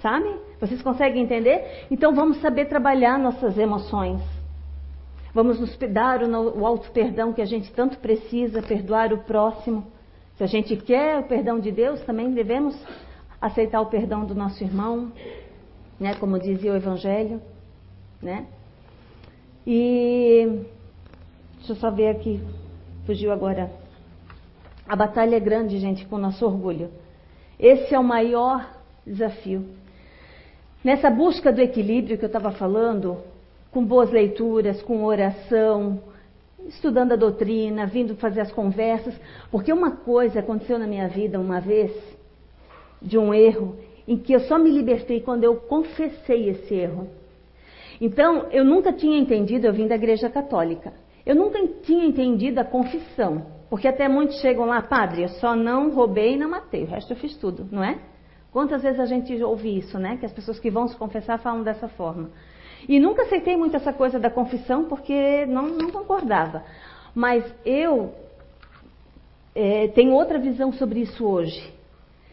Sabe? 0.00 0.28
Vocês 0.60 0.80
conseguem 0.82 1.22
entender? 1.22 1.86
Então 1.90 2.14
vamos 2.14 2.40
saber 2.40 2.66
trabalhar 2.66 3.18
nossas 3.18 3.58
emoções. 3.58 4.20
Vamos 5.34 5.60
nos 5.60 5.76
dar 5.92 6.22
o, 6.22 6.60
o 6.60 6.66
auto-perdão 6.66 7.32
que 7.32 7.42
a 7.42 7.46
gente 7.46 7.72
tanto 7.72 7.98
precisa, 7.98 8.62
perdoar 8.62 9.12
o 9.12 9.18
próximo. 9.18 9.86
Se 10.36 10.44
a 10.44 10.46
gente 10.46 10.76
quer 10.76 11.18
o 11.18 11.24
perdão 11.24 11.58
de 11.58 11.70
Deus, 11.72 12.00
também 12.02 12.32
devemos 12.32 12.76
aceitar 13.40 13.80
o 13.80 13.86
perdão 13.86 14.24
do 14.24 14.34
nosso 14.34 14.62
irmão, 14.62 15.12
né? 15.98 16.14
Como 16.14 16.38
dizia 16.38 16.72
o 16.72 16.76
Evangelho, 16.76 17.40
né? 18.22 18.46
E 19.66 20.64
deixa 21.56 21.72
eu 21.72 21.76
só 21.76 21.90
ver 21.90 22.08
aqui, 22.08 22.40
fugiu 23.04 23.32
agora. 23.32 23.70
A 24.88 24.96
batalha 24.96 25.36
é 25.36 25.40
grande, 25.40 25.78
gente, 25.78 26.06
com 26.06 26.16
o 26.16 26.20
nosso 26.20 26.46
orgulho. 26.46 26.90
Esse 27.58 27.94
é 27.94 27.98
o 27.98 28.04
maior 28.04 28.68
desafio. 29.04 29.64
Nessa 30.84 31.10
busca 31.10 31.52
do 31.52 31.60
equilíbrio 31.60 32.16
que 32.16 32.24
eu 32.24 32.28
estava 32.28 32.52
falando, 32.52 33.18
com 33.72 33.84
boas 33.84 34.10
leituras, 34.10 34.80
com 34.82 35.04
oração, 35.04 36.00
estudando 36.68 37.12
a 37.12 37.16
doutrina, 37.16 37.86
vindo 37.86 38.14
fazer 38.16 38.42
as 38.42 38.52
conversas, 38.52 39.14
porque 39.50 39.72
uma 39.72 39.90
coisa 39.90 40.40
aconteceu 40.40 40.78
na 40.78 40.86
minha 40.86 41.08
vida 41.08 41.40
uma 41.40 41.60
vez, 41.60 41.92
de 43.02 43.18
um 43.18 43.34
erro, 43.34 43.76
em 44.06 44.16
que 44.16 44.32
eu 44.32 44.40
só 44.40 44.58
me 44.58 44.70
libertei 44.70 45.20
quando 45.20 45.44
eu 45.44 45.56
confessei 45.56 46.48
esse 46.48 46.74
erro. 46.74 47.08
Então, 48.00 48.46
eu 48.52 48.64
nunca 48.64 48.92
tinha 48.92 49.18
entendido, 49.18 49.66
eu 49.66 49.72
vim 49.72 49.88
da 49.88 49.96
igreja 49.96 50.30
católica, 50.30 50.92
eu 51.26 51.34
nunca 51.34 51.58
tinha 51.82 52.04
entendido 52.04 52.60
a 52.60 52.64
confissão, 52.64 53.57
porque 53.70 53.88
até 53.88 54.08
muitos 54.08 54.40
chegam 54.40 54.66
lá, 54.66 54.80
padre, 54.82 55.22
eu 55.22 55.28
só 55.28 55.54
não 55.54 55.90
roubei 55.90 56.34
e 56.34 56.36
não 56.36 56.50
matei, 56.50 56.84
o 56.84 56.86
resto 56.86 57.12
eu 57.12 57.16
fiz 57.16 57.36
tudo, 57.36 57.68
não 57.70 57.84
é? 57.84 57.98
Quantas 58.50 58.82
vezes 58.82 58.98
a 58.98 59.04
gente 59.04 59.42
ouve 59.42 59.76
isso, 59.78 59.98
né? 59.98 60.16
Que 60.16 60.26
as 60.26 60.32
pessoas 60.32 60.58
que 60.58 60.70
vão 60.70 60.88
se 60.88 60.96
confessar 60.96 61.38
falam 61.38 61.62
dessa 61.62 61.86
forma. 61.88 62.30
E 62.88 62.98
nunca 62.98 63.22
aceitei 63.22 63.56
muito 63.56 63.76
essa 63.76 63.92
coisa 63.92 64.18
da 64.18 64.30
confissão 64.30 64.84
porque 64.84 65.44
não, 65.46 65.68
não 65.68 65.90
concordava. 65.90 66.64
Mas 67.14 67.44
eu 67.64 68.14
é, 69.54 69.88
tenho 69.88 70.12
outra 70.12 70.38
visão 70.38 70.72
sobre 70.72 71.00
isso 71.00 71.26
hoje. 71.26 71.74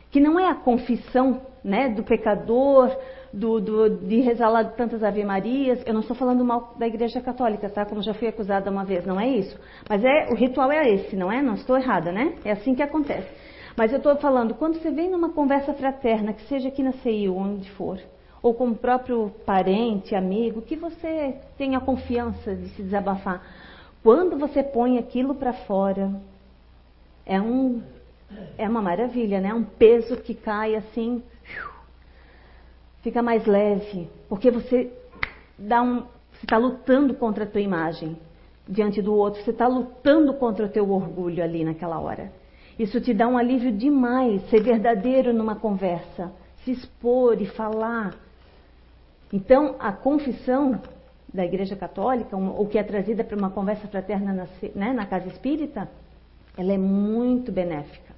Que 0.09 0.19
não 0.19 0.39
é 0.39 0.47
a 0.47 0.55
confissão 0.55 1.41
né, 1.63 1.89
do 1.89 2.03
pecador, 2.03 2.95
do, 3.35 3.59
do, 3.59 3.89
de 3.89 4.21
rezar 4.21 4.49
lá 4.49 4.63
tantas 4.63 5.03
Ave 5.03 5.23
Marias. 5.25 5.83
Eu 5.85 5.93
não 5.93 6.01
estou 6.01 6.15
falando 6.15 6.43
mal 6.43 6.73
da 6.79 6.87
Igreja 6.87 7.19
Católica, 7.19 7.69
tá? 7.69 7.85
Como 7.85 8.01
já 8.01 8.13
fui 8.13 8.29
acusada 8.29 8.71
uma 8.71 8.85
vez, 8.85 9.05
não 9.05 9.19
é 9.19 9.27
isso. 9.27 9.59
Mas 9.89 10.03
é 10.03 10.29
o 10.31 10.35
ritual 10.35 10.71
é 10.71 10.89
esse, 10.89 11.15
não 11.15 11.31
é? 11.31 11.41
Não 11.41 11.55
estou 11.55 11.77
errada, 11.77 12.11
né? 12.11 12.35
É 12.45 12.51
assim 12.51 12.73
que 12.73 12.81
acontece. 12.81 13.27
Mas 13.75 13.91
eu 13.91 13.97
estou 13.97 14.15
falando, 14.15 14.53
quando 14.53 14.79
você 14.79 14.89
vem 14.89 15.09
numa 15.09 15.29
conversa 15.29 15.73
fraterna, 15.73 16.31
que 16.31 16.47
seja 16.47 16.69
aqui 16.69 16.81
na 16.81 16.93
CIU, 16.93 17.35
onde 17.35 17.69
for, 17.71 17.99
ou 18.41 18.53
com 18.53 18.69
o 18.69 18.75
próprio 18.75 19.29
parente, 19.45 20.15
amigo, 20.15 20.61
que 20.61 20.77
você 20.77 21.35
tenha 21.57 21.81
confiança 21.81 22.55
de 22.55 22.69
se 22.69 22.81
desabafar. 22.81 23.41
Quando 24.01 24.37
você 24.37 24.63
põe 24.63 24.97
aquilo 24.97 25.35
para 25.35 25.51
fora, 25.51 26.09
é 27.25 27.41
um 27.41 27.81
é 28.57 28.67
uma 28.67 28.81
maravilha, 28.81 29.39
né? 29.41 29.53
Um 29.53 29.63
peso 29.63 30.17
que 30.17 30.33
cai 30.33 30.75
assim, 30.75 31.21
fica 33.05 33.21
mais 33.21 33.45
leve, 33.45 34.09
porque 34.27 34.49
você 34.49 34.91
dá 35.59 35.79
um, 35.79 36.05
está 36.41 36.57
lutando 36.57 37.13
contra 37.13 37.43
a 37.43 37.47
tua 37.47 37.61
imagem 37.61 38.17
diante 38.67 38.99
do 38.99 39.13
outro, 39.13 39.43
você 39.43 39.51
está 39.51 39.67
lutando 39.67 40.33
contra 40.33 40.65
o 40.65 40.69
teu 40.69 40.89
orgulho 40.89 41.43
ali 41.43 41.63
naquela 41.63 41.99
hora. 41.99 42.31
Isso 42.79 42.99
te 42.99 43.13
dá 43.13 43.27
um 43.27 43.37
alívio 43.37 43.71
demais, 43.71 44.41
ser 44.49 44.63
verdadeiro 44.63 45.31
numa 45.31 45.55
conversa, 45.55 46.31
se 46.63 46.71
expor 46.71 47.39
e 47.39 47.45
falar. 47.45 48.15
Então, 49.31 49.75
a 49.77 49.91
confissão 49.91 50.81
da 51.31 51.45
Igreja 51.45 51.75
Católica, 51.75 52.35
o 52.35 52.65
que 52.67 52.79
é 52.79 52.83
trazida 52.83 53.23
para 53.23 53.37
uma 53.37 53.51
conversa 53.51 53.87
fraterna 53.87 54.33
na, 54.33 54.47
né, 54.73 54.93
na 54.93 55.05
casa 55.05 55.27
espírita, 55.27 55.87
ela 56.57 56.73
é 56.73 56.77
muito 56.77 57.51
benéfica. 57.51 58.15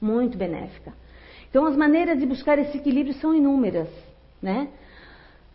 Muito 0.00 0.38
benéfica. 0.38 0.90
Então, 1.50 1.66
as 1.66 1.76
maneiras 1.76 2.18
de 2.18 2.24
buscar 2.24 2.58
esse 2.58 2.78
equilíbrio 2.78 3.14
são 3.16 3.34
inúmeras, 3.34 3.88
né? 4.40 4.68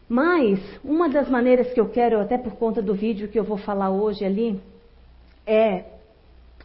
Mas, 0.07 0.59
uma 0.83 1.09
das 1.09 1.27
maneiras 1.29 1.73
que 1.73 1.79
eu 1.79 1.89
quero, 1.89 2.19
até 2.19 2.37
por 2.37 2.53
conta 2.57 2.81
do 2.81 2.93
vídeo 2.93 3.27
que 3.27 3.39
eu 3.39 3.43
vou 3.43 3.57
falar 3.57 3.89
hoje 3.89 4.23
ali, 4.23 4.61
é 5.47 5.85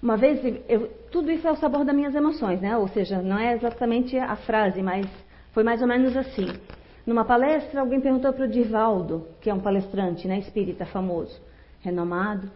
uma 0.03 0.17
vez, 0.17 0.41
eu, 0.69 0.89
tudo 1.11 1.31
isso 1.31 1.47
é 1.47 1.51
o 1.51 1.57
sabor 1.57 1.85
das 1.85 1.95
minhas 1.95 2.15
emoções, 2.15 2.61
né? 2.61 2.77
Ou 2.77 2.89
seja, 2.89 3.23
não 3.23 3.39
é 3.39 3.55
exatamente 3.55 4.19
a 4.19 4.37
frase, 4.37 4.83
mas 4.83 5.07
foi 5.53 5.63
mais 5.63 5.81
ou 5.81 5.89
menos 5.89 6.17
assim. 6.17 6.47
Numa 7.07 7.25
palestra, 7.25 7.81
alguém 7.81 8.01
perguntou 8.01 8.33
para 8.33 8.45
o 8.45 8.49
Divaldo, 8.49 9.27
que 9.41 9.49
é 9.49 9.55
um 9.55 9.61
palestrante, 9.61 10.29
né, 10.29 10.39
espírita 10.39 10.85
famoso, 10.87 11.41
renomado, 11.81 12.51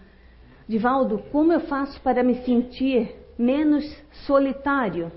Divaldo, 0.66 1.18
como 1.30 1.52
eu 1.52 1.60
faço 1.60 2.00
para 2.00 2.22
me 2.22 2.42
sentir 2.42 3.14
menos 3.38 3.84
solitário? 4.26 5.12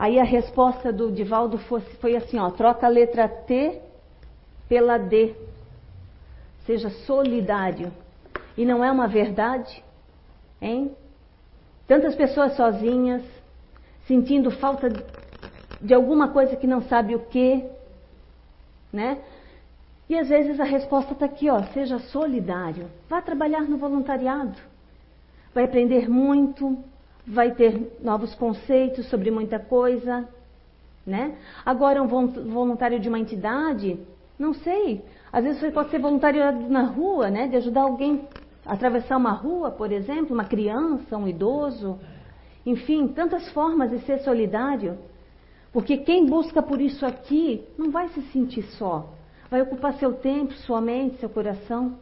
Aí 0.00 0.18
a 0.18 0.24
resposta 0.24 0.90
do 0.90 1.12
Divaldo 1.12 1.58
foi, 1.58 1.82
foi 2.00 2.16
assim, 2.16 2.38
ó, 2.38 2.48
troca 2.50 2.86
a 2.86 2.88
letra 2.88 3.28
T 3.28 3.82
pela 4.66 4.96
D. 4.96 5.34
Seja 6.64 6.88
solidário. 6.88 7.92
E 8.56 8.64
não 8.64 8.82
é 8.82 8.90
uma 8.90 9.06
verdade? 9.06 9.84
Hein? 10.58 10.96
Tantas 11.86 12.14
pessoas 12.14 12.56
sozinhas, 12.56 13.22
sentindo 14.06 14.50
falta 14.50 14.88
de 15.82 15.92
alguma 15.92 16.28
coisa 16.28 16.56
que 16.56 16.66
não 16.66 16.80
sabe 16.80 17.14
o 17.14 17.26
que, 17.26 17.62
né? 18.90 19.18
E 20.08 20.18
às 20.18 20.30
vezes 20.30 20.58
a 20.58 20.64
resposta 20.64 21.12
está 21.12 21.26
aqui, 21.26 21.50
ó, 21.50 21.62
seja 21.74 21.98
solidário, 21.98 22.90
vá 23.06 23.20
trabalhar 23.20 23.64
no 23.64 23.76
voluntariado, 23.76 24.56
vai 25.54 25.64
aprender 25.64 26.08
muito, 26.08 26.82
vai 27.26 27.52
ter 27.52 27.98
novos 28.02 28.34
conceitos 28.34 29.08
sobre 29.08 29.30
muita 29.30 29.58
coisa, 29.58 30.28
né? 31.06 31.36
Agora 31.64 32.02
um 32.02 32.06
voluntário 32.06 33.00
de 33.00 33.08
uma 33.08 33.18
entidade, 33.18 33.98
não 34.38 34.54
sei, 34.54 35.04
às 35.32 35.44
vezes 35.44 35.60
você 35.60 35.70
pode 35.70 35.90
ser 35.90 35.98
voluntário 35.98 36.68
na 36.68 36.82
rua, 36.82 37.30
né? 37.30 37.48
De 37.48 37.56
ajudar 37.56 37.82
alguém 37.82 38.26
atravessar 38.64 39.16
uma 39.16 39.32
rua, 39.32 39.70
por 39.70 39.90
exemplo, 39.90 40.34
uma 40.34 40.44
criança, 40.44 41.16
um 41.16 41.26
idoso, 41.26 41.98
enfim, 42.64 43.08
tantas 43.08 43.50
formas 43.52 43.90
de 43.90 44.00
ser 44.00 44.20
solidário. 44.20 44.98
Porque 45.72 45.98
quem 45.98 46.26
busca 46.26 46.62
por 46.62 46.80
isso 46.80 47.06
aqui 47.06 47.64
não 47.78 47.90
vai 47.90 48.08
se 48.08 48.22
sentir 48.32 48.62
só, 48.62 49.08
vai 49.50 49.62
ocupar 49.62 49.94
seu 49.94 50.14
tempo, 50.14 50.52
sua 50.54 50.80
mente, 50.80 51.18
seu 51.18 51.28
coração. 51.28 51.96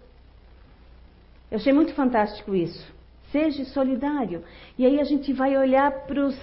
Eu 1.50 1.56
achei 1.56 1.72
muito 1.72 1.94
fantástico 1.94 2.54
isso. 2.54 2.97
Seja 3.30 3.64
solidário. 3.66 4.42
E 4.78 4.86
aí 4.86 5.00
a 5.00 5.04
gente 5.04 5.32
vai 5.32 5.56
olhar 5.56 5.90
para 6.06 6.26
os 6.26 6.38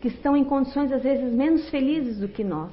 que 0.00 0.08
estão 0.08 0.36
em 0.36 0.44
condições 0.44 0.92
às 0.92 1.02
vezes 1.02 1.32
menos 1.32 1.68
felizes 1.70 2.18
do 2.18 2.28
que 2.28 2.44
nós. 2.44 2.72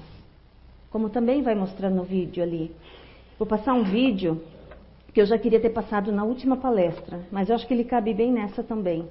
Como 0.92 1.10
também 1.10 1.42
vai 1.42 1.56
mostrar 1.56 1.90
no 1.90 2.04
vídeo 2.04 2.44
ali. 2.44 2.72
Vou 3.38 3.48
passar 3.48 3.74
um 3.74 3.84
vídeo 3.84 4.42
que 5.14 5.22
eu 5.22 5.26
já 5.26 5.38
queria 5.38 5.60
ter 5.60 5.70
passado 5.70 6.12
na 6.12 6.24
última 6.24 6.58
palestra, 6.58 7.22
mas 7.32 7.50
eu 7.50 7.56
acho 7.56 7.66
que 7.66 7.74
ele 7.74 7.86
cabe 7.86 8.14
bem 8.14 8.32
nessa 8.32 8.62
também. 8.62 9.08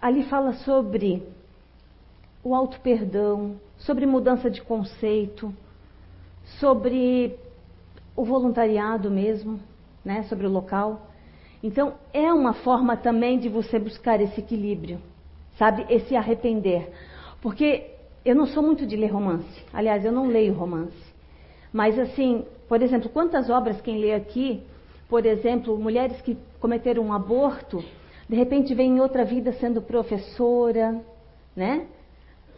Ali 0.00 0.24
fala 0.24 0.54
sobre 0.54 1.22
o 2.42 2.54
auto-perdão, 2.54 3.56
sobre 3.76 4.06
mudança 4.06 4.50
de 4.50 4.62
conceito, 4.62 5.52
sobre 6.58 7.38
o 8.16 8.24
voluntariado 8.24 9.10
mesmo, 9.10 9.60
né, 10.04 10.22
sobre 10.24 10.46
o 10.46 10.50
local. 10.50 11.07
Então, 11.62 11.94
é 12.12 12.32
uma 12.32 12.52
forma 12.52 12.96
também 12.96 13.38
de 13.38 13.48
você 13.48 13.78
buscar 13.78 14.20
esse 14.20 14.40
equilíbrio, 14.40 15.00
sabe? 15.56 15.84
Esse 15.88 16.14
arrepender. 16.14 16.90
Porque 17.40 17.90
eu 18.24 18.34
não 18.34 18.46
sou 18.46 18.62
muito 18.62 18.86
de 18.86 18.96
ler 18.96 19.08
romance. 19.08 19.64
Aliás, 19.72 20.04
eu 20.04 20.12
não 20.12 20.26
leio 20.26 20.54
romance. 20.54 20.96
Mas 21.72 21.98
assim, 21.98 22.44
por 22.68 22.82
exemplo, 22.82 23.08
quantas 23.08 23.50
obras 23.50 23.80
quem 23.80 23.98
lê 23.98 24.14
aqui, 24.14 24.62
por 25.08 25.26
exemplo, 25.26 25.76
mulheres 25.78 26.20
que 26.20 26.36
cometeram 26.60 27.02
um 27.02 27.12
aborto, 27.12 27.82
de 28.28 28.36
repente 28.36 28.74
vem 28.74 28.96
em 28.96 29.00
outra 29.00 29.24
vida 29.24 29.52
sendo 29.52 29.80
professora, 29.80 31.00
né? 31.56 31.86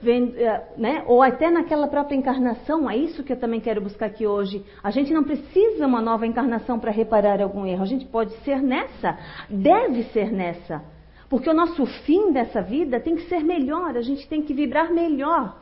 Eh, 0.02 0.62
né? 0.78 1.04
Ou 1.06 1.22
até 1.22 1.50
naquela 1.50 1.86
própria 1.86 2.16
encarnação, 2.16 2.88
é 2.88 2.96
isso 2.96 3.22
que 3.22 3.32
eu 3.32 3.38
também 3.38 3.60
quero 3.60 3.82
buscar 3.82 4.06
aqui 4.06 4.26
hoje. 4.26 4.64
A 4.82 4.90
gente 4.90 5.12
não 5.12 5.22
precisa 5.22 5.86
uma 5.86 6.00
nova 6.00 6.26
encarnação 6.26 6.78
para 6.78 6.90
reparar 6.90 7.42
algum 7.42 7.66
erro, 7.66 7.82
a 7.82 7.86
gente 7.86 8.06
pode 8.06 8.32
ser 8.38 8.62
nessa, 8.62 9.18
deve 9.48 10.04
ser 10.04 10.32
nessa. 10.32 10.82
Porque 11.28 11.50
o 11.50 11.54
nosso 11.54 11.84
fim 12.04 12.32
dessa 12.32 12.62
vida 12.62 12.98
tem 12.98 13.14
que 13.14 13.28
ser 13.28 13.44
melhor, 13.44 13.96
a 13.96 14.02
gente 14.02 14.26
tem 14.26 14.42
que 14.42 14.54
vibrar 14.54 14.92
melhor 14.92 15.60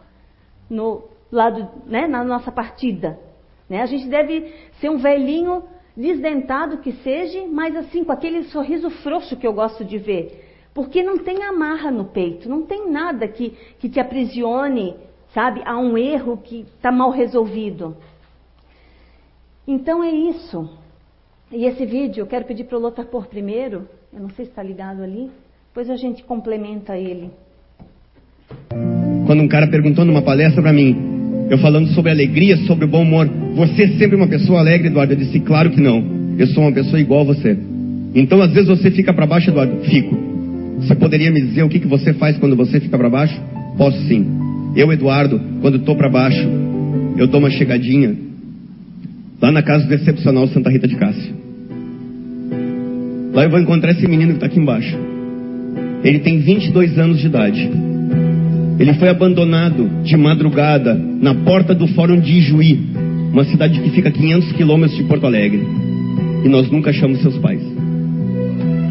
no 0.71 1.05
lado, 1.31 1.69
né, 1.87 2.07
na 2.07 2.23
nossa 2.23 2.53
partida. 2.53 3.19
Né? 3.69 3.83
A 3.83 3.87
gente 3.87 4.09
deve 4.09 4.55
ser 4.81 4.89
um 4.89 4.99
velhinho 4.99 5.65
desdentado 5.97 6.79
que 6.79 6.93
seja, 6.93 7.45
mas 7.49 7.75
assim, 7.77 8.05
com 8.05 8.13
aquele 8.13 8.45
sorriso 8.45 8.89
frouxo 8.89 9.37
que 9.37 9.47
eu 9.47 9.53
gosto 9.53 9.85
de 9.85 9.99
ver. 9.99 10.48
Porque 10.79 11.03
não 11.03 11.19
tem 11.19 11.43
amarra 11.43 11.91
no 11.91 12.05
peito, 12.05 12.49
não 12.49 12.63
tem 12.63 12.89
nada 12.89 13.27
que, 13.27 13.53
que 13.81 13.89
te 13.89 13.99
aprisione, 13.99 14.95
sabe, 15.35 15.61
a 15.65 15.77
um 15.77 15.99
erro 15.99 16.37
que 16.37 16.67
está 16.77 16.93
mal 16.93 17.11
resolvido. 17.11 17.97
Então 19.67 20.05
é 20.05 20.11
isso. 20.13 20.71
E 21.51 21.65
esse 21.65 21.85
vídeo 21.85 22.23
eu 22.23 22.29
quero 22.29 22.45
pedir 22.45 22.63
para 22.63 22.79
o 22.79 22.81
Lothar 22.81 23.07
pôr 23.07 23.27
primeiro, 23.27 23.89
eu 24.13 24.21
não 24.21 24.31
sei 24.31 24.45
se 24.45 24.53
está 24.53 24.63
ligado 24.63 25.03
ali, 25.03 25.33
depois 25.67 25.91
a 25.91 25.97
gente 25.97 26.23
complementa 26.23 26.97
ele. 26.97 27.33
Quando 29.27 29.43
um 29.43 29.49
cara 29.49 29.67
perguntou 29.67 30.05
numa 30.05 30.23
palestra 30.23 30.63
para 30.63 30.73
mim, 30.73 31.49
eu 31.51 31.59
falando 31.59 31.89
sobre 31.89 32.13
alegria, 32.13 32.57
sobre 32.69 32.85
o 32.85 32.89
bom 32.89 33.03
humor. 33.03 33.29
Você 33.57 33.83
é 33.83 33.99
sempre 33.99 34.15
uma 34.15 34.29
pessoa 34.29 34.61
alegre, 34.61 34.87
Eduardo? 34.87 35.13
Eu 35.13 35.19
disse, 35.19 35.41
claro 35.41 35.71
que 35.71 35.81
não. 35.81 36.37
Eu 36.39 36.47
sou 36.47 36.63
uma 36.63 36.73
pessoa 36.73 37.01
igual 37.01 37.23
a 37.23 37.35
você. 37.35 37.59
Então, 38.15 38.41
às 38.41 38.53
vezes, 38.53 38.69
você 38.69 38.93
fica 38.93 39.13
para 39.13 39.27
baixo, 39.27 39.51
Eduardo? 39.51 39.81
Fico. 39.81 40.38
Você 40.81 40.95
poderia 40.95 41.31
me 41.31 41.41
dizer 41.41 41.63
o 41.63 41.69
que, 41.69 41.81
que 41.81 41.87
você 41.87 42.13
faz 42.15 42.39
quando 42.39 42.57
você 42.57 42.81
fica 42.81 42.97
para 42.97 43.11
baixo? 43.11 43.39
Posso 43.77 43.99
sim. 44.07 44.27
Eu, 44.75 44.93
Eduardo, 44.93 45.41
quando 45.61 45.77
estou 45.77 45.97
para 45.97 46.09
baixo, 46.09 46.49
eu 47.17 47.27
dou 47.27 47.41
uma 47.41 47.51
chegadinha 47.51 48.15
lá 49.41 49.51
na 49.51 49.63
casa 49.63 49.87
do 49.87 49.95
excepcional 49.95 50.49
Santa 50.49 50.71
Rita 50.71 50.87
de 50.87 50.97
Cássia. 50.97 51.33
Lá 53.33 53.45
eu 53.45 53.51
vou 53.51 53.61
encontrar 53.61 53.93
esse 53.93 54.07
menino 54.07 54.33
que 54.33 54.37
está 54.37 54.47
aqui 54.47 54.59
embaixo. 54.59 54.97
Ele 56.03 56.21
tem 56.21 56.39
22 56.39 56.99
anos 56.99 57.19
de 57.19 57.27
idade. 57.27 57.71
Ele 58.79 58.95
foi 58.95 59.09
abandonado 59.09 59.91
de 60.05 60.17
madrugada 60.17 60.95
na 60.95 61.35
porta 61.35 61.75
do 61.75 61.89
Fórum 61.89 62.21
de 62.21 62.33
Ijuí, 62.39 62.81
uma 63.33 63.45
cidade 63.45 63.81
que 63.81 63.91
fica 63.91 64.09
a 64.09 64.13
500 64.13 64.53
quilômetros 64.53 64.97
de 64.97 65.05
Porto 65.05 65.27
Alegre, 65.27 65.61
e 66.45 66.49
nós 66.49 66.71
nunca 66.71 66.91
achamos 66.91 67.21
seus 67.21 67.37
pais. 67.39 67.61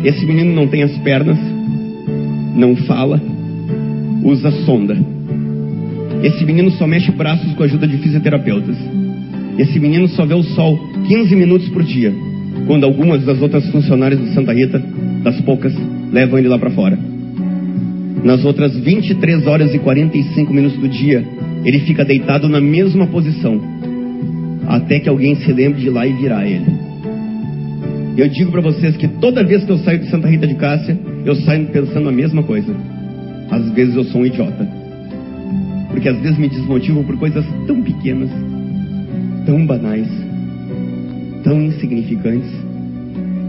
Esse 0.04 0.26
menino 0.26 0.54
não 0.54 0.68
tem 0.68 0.84
as 0.84 0.96
pernas, 1.00 1.38
não 2.56 2.76
fala, 2.76 3.22
usa 4.24 4.52
sonda. 4.66 4.98
Esse 6.24 6.44
menino 6.46 6.72
só 6.72 6.88
mexe 6.88 7.12
braços 7.12 7.54
com 7.54 7.64
a 7.64 7.66
ajuda 7.66 7.88
de 7.88 7.98
fisioterapeutas. 7.98 8.76
Esse 9.58 9.80
menino 9.80 10.08
só 10.10 10.26
vê 10.26 10.34
o 10.34 10.44
sol 10.44 10.78
15 11.08 11.36
minutos 11.36 11.70
por 11.70 11.84
dia, 11.84 12.14
quando 12.66 12.84
algumas 12.84 13.24
das 13.24 13.42
outras 13.42 13.70
funcionárias 13.70 14.20
do 14.20 14.28
Santa 14.34 14.54
Rita, 14.54 14.82
das 15.24 15.40
poucas, 15.42 15.74
levam 16.12 16.40
ele 16.40 16.48
lá 16.48 16.58
para 16.58 16.72
fora. 16.72 16.98
Nas 18.24 18.44
outras 18.44 18.76
23 18.76 19.46
horas 19.48 19.74
e 19.74 19.80
45 19.80 20.54
minutos 20.54 20.78
do 20.78 20.88
dia, 20.88 21.24
ele 21.64 21.80
fica 21.80 22.04
deitado 22.04 22.50
na 22.50 22.60
mesma 22.60 23.08
posição, 23.08 23.62
até 24.68 25.00
que 25.00 25.10
alguém 25.10 25.36
se 25.36 25.52
lembre 25.52 25.82
de 25.82 25.90
lá 25.90 26.06
e 26.06 26.14
virar 26.14 26.46
ele. 26.46 26.66
Eu 28.18 28.28
digo 28.28 28.52
para 28.52 28.62
vocês 28.62 28.98
que 28.98 29.08
toda 29.08 29.44
vez 29.44 29.64
que 29.64 29.72
eu 29.72 29.78
saio 29.80 30.00
de 30.00 30.10
Santa 30.10 30.28
Rita 30.28 30.48
de 30.48 30.56
Cássia, 30.56 30.98
eu 31.26 31.36
saio 31.36 31.68
pensando 31.68 32.10
a 32.10 32.12
mesma 32.12 32.44
coisa. 32.44 32.74
Às 33.50 33.70
vezes 33.72 33.96
eu 33.96 34.04
sou 34.06 34.22
um 34.22 34.26
idiota. 34.26 34.68
Porque 35.90 36.10
às 36.10 36.20
vezes 36.20 36.38
me 36.38 36.50
desmotivo 36.50 37.04
por 37.04 37.18
coisas 37.18 37.46
tão 37.66 37.82
pequenas, 37.82 38.30
tão 39.46 39.66
banais, 39.66 40.08
tão 41.44 41.62
insignificantes, 41.62 42.52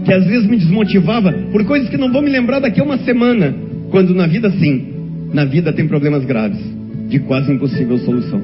que 0.05 0.13
às 0.13 0.25
vezes 0.25 0.47
me 0.47 0.57
desmotivava 0.57 1.31
por 1.51 1.63
coisas 1.65 1.89
que 1.89 1.97
não 1.97 2.11
vou 2.11 2.21
me 2.21 2.29
lembrar 2.29 2.59
daqui 2.59 2.79
a 2.79 2.83
uma 2.83 2.97
semana, 2.99 3.53
quando 3.91 4.13
na 4.15 4.25
vida 4.25 4.49
sim, 4.51 4.93
na 5.33 5.45
vida 5.45 5.73
tem 5.73 5.87
problemas 5.87 6.25
graves, 6.25 6.59
de 7.07 7.19
quase 7.19 7.51
impossível 7.51 7.97
solução. 7.99 8.41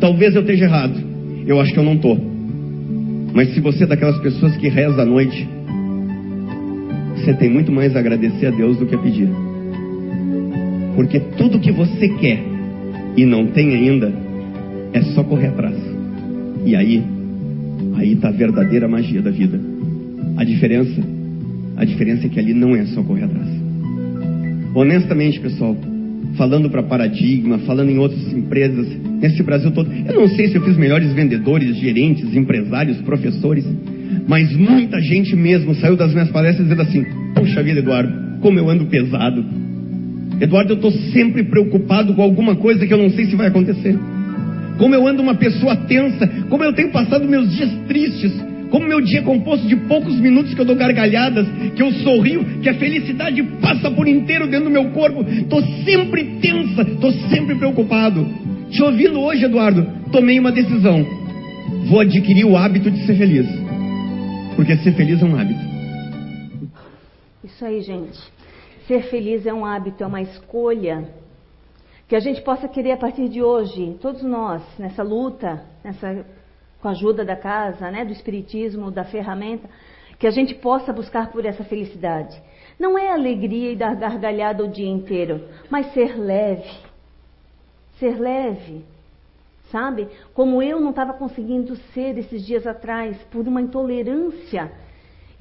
Talvez 0.00 0.34
eu 0.34 0.40
esteja 0.40 0.64
errado, 0.64 0.94
eu 1.46 1.60
acho 1.60 1.72
que 1.72 1.78
eu 1.78 1.84
não 1.84 1.94
estou. 1.94 2.18
Mas 3.34 3.54
se 3.54 3.60
você 3.60 3.84
é 3.84 3.86
daquelas 3.86 4.18
pessoas 4.18 4.56
que 4.56 4.68
reza 4.68 5.02
à 5.02 5.04
noite, 5.04 5.48
você 7.22 7.34
tem 7.34 7.48
muito 7.48 7.70
mais 7.70 7.94
a 7.94 8.00
agradecer 8.00 8.46
a 8.46 8.50
Deus 8.50 8.76
do 8.78 8.86
que 8.86 8.94
a 8.94 8.98
pedir. 8.98 9.28
Porque 10.96 11.20
tudo 11.38 11.60
que 11.60 11.70
você 11.70 12.08
quer 12.08 12.42
e 13.16 13.24
não 13.24 13.46
tem 13.46 13.74
ainda, 13.74 14.12
é 14.92 15.02
só 15.14 15.22
correr 15.22 15.48
atrás. 15.48 15.76
E 16.64 16.74
aí, 16.74 17.02
aí 17.94 18.12
está 18.12 18.28
a 18.28 18.32
verdadeira 18.32 18.88
magia 18.88 19.20
da 19.20 19.30
vida. 19.30 19.60
A 20.36 20.44
diferença, 20.44 21.02
a 21.76 21.84
diferença 21.84 22.26
é 22.26 22.28
que 22.28 22.40
ali 22.40 22.54
não 22.54 22.74
é 22.74 22.84
só 22.86 23.02
correr 23.02 23.24
atrás. 23.24 23.48
Honestamente, 24.74 25.38
pessoal, 25.40 25.76
falando 26.36 26.70
para 26.70 26.82
Paradigma, 26.82 27.58
falando 27.60 27.90
em 27.90 27.98
outras 27.98 28.32
empresas, 28.32 28.88
nesse 29.20 29.42
Brasil 29.42 29.70
todo, 29.70 29.90
eu 29.92 30.14
não 30.14 30.28
sei 30.28 30.48
se 30.48 30.56
eu 30.56 30.62
fiz 30.62 30.76
melhores 30.76 31.12
vendedores, 31.12 31.76
gerentes, 31.76 32.34
empresários, 32.34 32.98
professores, 33.02 33.66
mas 34.26 34.54
muita 34.54 35.00
gente 35.00 35.34
mesmo 35.36 35.74
saiu 35.74 35.96
das 35.96 36.12
minhas 36.12 36.30
palestras 36.30 36.68
dizendo 36.68 36.82
assim: 36.82 37.04
Puxa 37.34 37.62
vida, 37.62 37.80
Eduardo, 37.80 38.40
como 38.40 38.58
eu 38.58 38.68
ando 38.68 38.86
pesado. 38.86 39.44
Eduardo, 40.40 40.72
eu 40.72 40.76
estou 40.76 40.90
sempre 41.12 41.44
preocupado 41.44 42.14
com 42.14 42.22
alguma 42.22 42.56
coisa 42.56 42.86
que 42.86 42.92
eu 42.92 42.98
não 42.98 43.10
sei 43.10 43.26
se 43.26 43.36
vai 43.36 43.46
acontecer. 43.48 43.96
Como 44.78 44.94
eu 44.94 45.06
ando 45.06 45.22
uma 45.22 45.34
pessoa 45.34 45.76
tensa, 45.76 46.26
como 46.48 46.64
eu 46.64 46.72
tenho 46.72 46.90
passado 46.90 47.28
meus 47.28 47.54
dias 47.54 47.70
tristes, 47.86 48.32
como 48.72 48.88
meu 48.88 49.02
dia 49.02 49.18
é 49.18 49.22
composto 49.22 49.68
de 49.68 49.76
poucos 49.76 50.18
minutos 50.18 50.54
que 50.54 50.60
eu 50.60 50.64
dou 50.64 50.74
gargalhadas, 50.74 51.46
que 51.76 51.82
eu 51.82 51.92
sorrio, 51.92 52.42
que 52.62 52.68
a 52.70 52.74
felicidade 52.74 53.42
passa 53.60 53.90
por 53.90 54.08
inteiro 54.08 54.46
dentro 54.46 54.64
do 54.64 54.70
meu 54.70 54.86
corpo. 54.86 55.24
Estou 55.28 55.62
sempre 55.84 56.24
tensa, 56.40 56.82
estou 56.82 57.12
sempre 57.28 57.54
preocupado. 57.54 58.26
Te 58.70 58.82
ouvindo 58.82 59.20
hoje, 59.20 59.44
Eduardo, 59.44 59.86
tomei 60.10 60.40
uma 60.40 60.50
decisão. 60.50 61.06
Vou 61.84 62.00
adquirir 62.00 62.46
o 62.46 62.56
hábito 62.56 62.90
de 62.90 63.04
ser 63.04 63.14
feliz. 63.14 63.61
Porque 64.56 64.76
ser 64.76 64.92
feliz 64.94 65.22
é 65.22 65.24
um 65.24 65.36
hábito. 65.36 65.60
Isso 67.44 67.64
aí, 67.64 67.80
gente. 67.80 68.18
Ser 68.86 69.02
feliz 69.04 69.46
é 69.46 69.52
um 69.52 69.64
hábito, 69.64 70.02
é 70.02 70.06
uma 70.06 70.20
escolha 70.20 71.08
que 72.08 72.16
a 72.16 72.20
gente 72.20 72.42
possa 72.42 72.68
querer 72.68 72.92
a 72.92 72.96
partir 72.98 73.28
de 73.28 73.42
hoje, 73.42 73.96
todos 74.00 74.22
nós, 74.22 74.62
nessa 74.78 75.02
luta, 75.02 75.64
nessa, 75.82 76.26
com 76.80 76.88
a 76.88 76.90
ajuda 76.90 77.24
da 77.24 77.34
casa, 77.34 77.90
né, 77.90 78.04
do 78.04 78.12
espiritismo, 78.12 78.90
da 78.90 79.02
ferramenta, 79.04 79.66
que 80.18 80.26
a 80.26 80.30
gente 80.30 80.54
possa 80.54 80.92
buscar 80.92 81.30
por 81.30 81.46
essa 81.46 81.64
felicidade. 81.64 82.38
Não 82.78 82.98
é 82.98 83.10
alegria 83.10 83.72
e 83.72 83.76
dar 83.76 83.96
gargalhada 83.96 84.64
o 84.64 84.68
dia 84.68 84.88
inteiro, 84.88 85.48
mas 85.70 85.92
ser 85.94 86.18
leve. 86.18 86.70
Ser 87.98 88.20
leve. 88.20 88.84
Sabe? 89.72 90.08
Como 90.32 90.62
eu 90.62 90.78
não 90.78 90.90
estava 90.90 91.14
conseguindo 91.14 91.74
ser 91.92 92.16
esses 92.16 92.46
dias 92.46 92.66
atrás, 92.66 93.16
por 93.32 93.48
uma 93.48 93.60
intolerância 93.60 94.70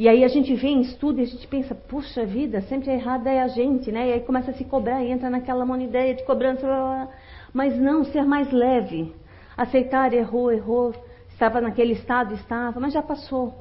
e 0.01 0.09
aí 0.09 0.23
a 0.23 0.27
gente 0.27 0.55
vê 0.55 0.69
em 0.69 0.81
estudo 0.81 1.19
e 1.19 1.21
a 1.21 1.27
gente 1.27 1.47
pensa, 1.47 1.75
puxa 1.75 2.25
vida, 2.25 2.59
sempre 2.61 2.89
a 2.89 2.95
errada 2.95 3.29
é 3.29 3.39
a 3.39 3.47
gente, 3.47 3.91
né? 3.91 4.09
E 4.09 4.13
aí 4.13 4.19
começa 4.21 4.49
a 4.49 4.53
se 4.55 4.65
cobrar 4.65 5.03
e 5.03 5.11
entra 5.11 5.29
naquela 5.29 5.63
ideia 5.79 6.15
de 6.15 6.23
cobrança. 6.23 6.65
Blá, 6.65 6.75
blá. 6.75 7.07
Mas 7.53 7.77
não, 7.77 8.03
ser 8.05 8.25
mais 8.25 8.51
leve. 8.51 9.13
Aceitar, 9.55 10.11
errou, 10.11 10.51
errou. 10.51 10.95
Estava 11.29 11.61
naquele 11.61 11.93
estado, 11.93 12.33
estava, 12.33 12.79
mas 12.79 12.93
já 12.93 13.03
passou, 13.03 13.53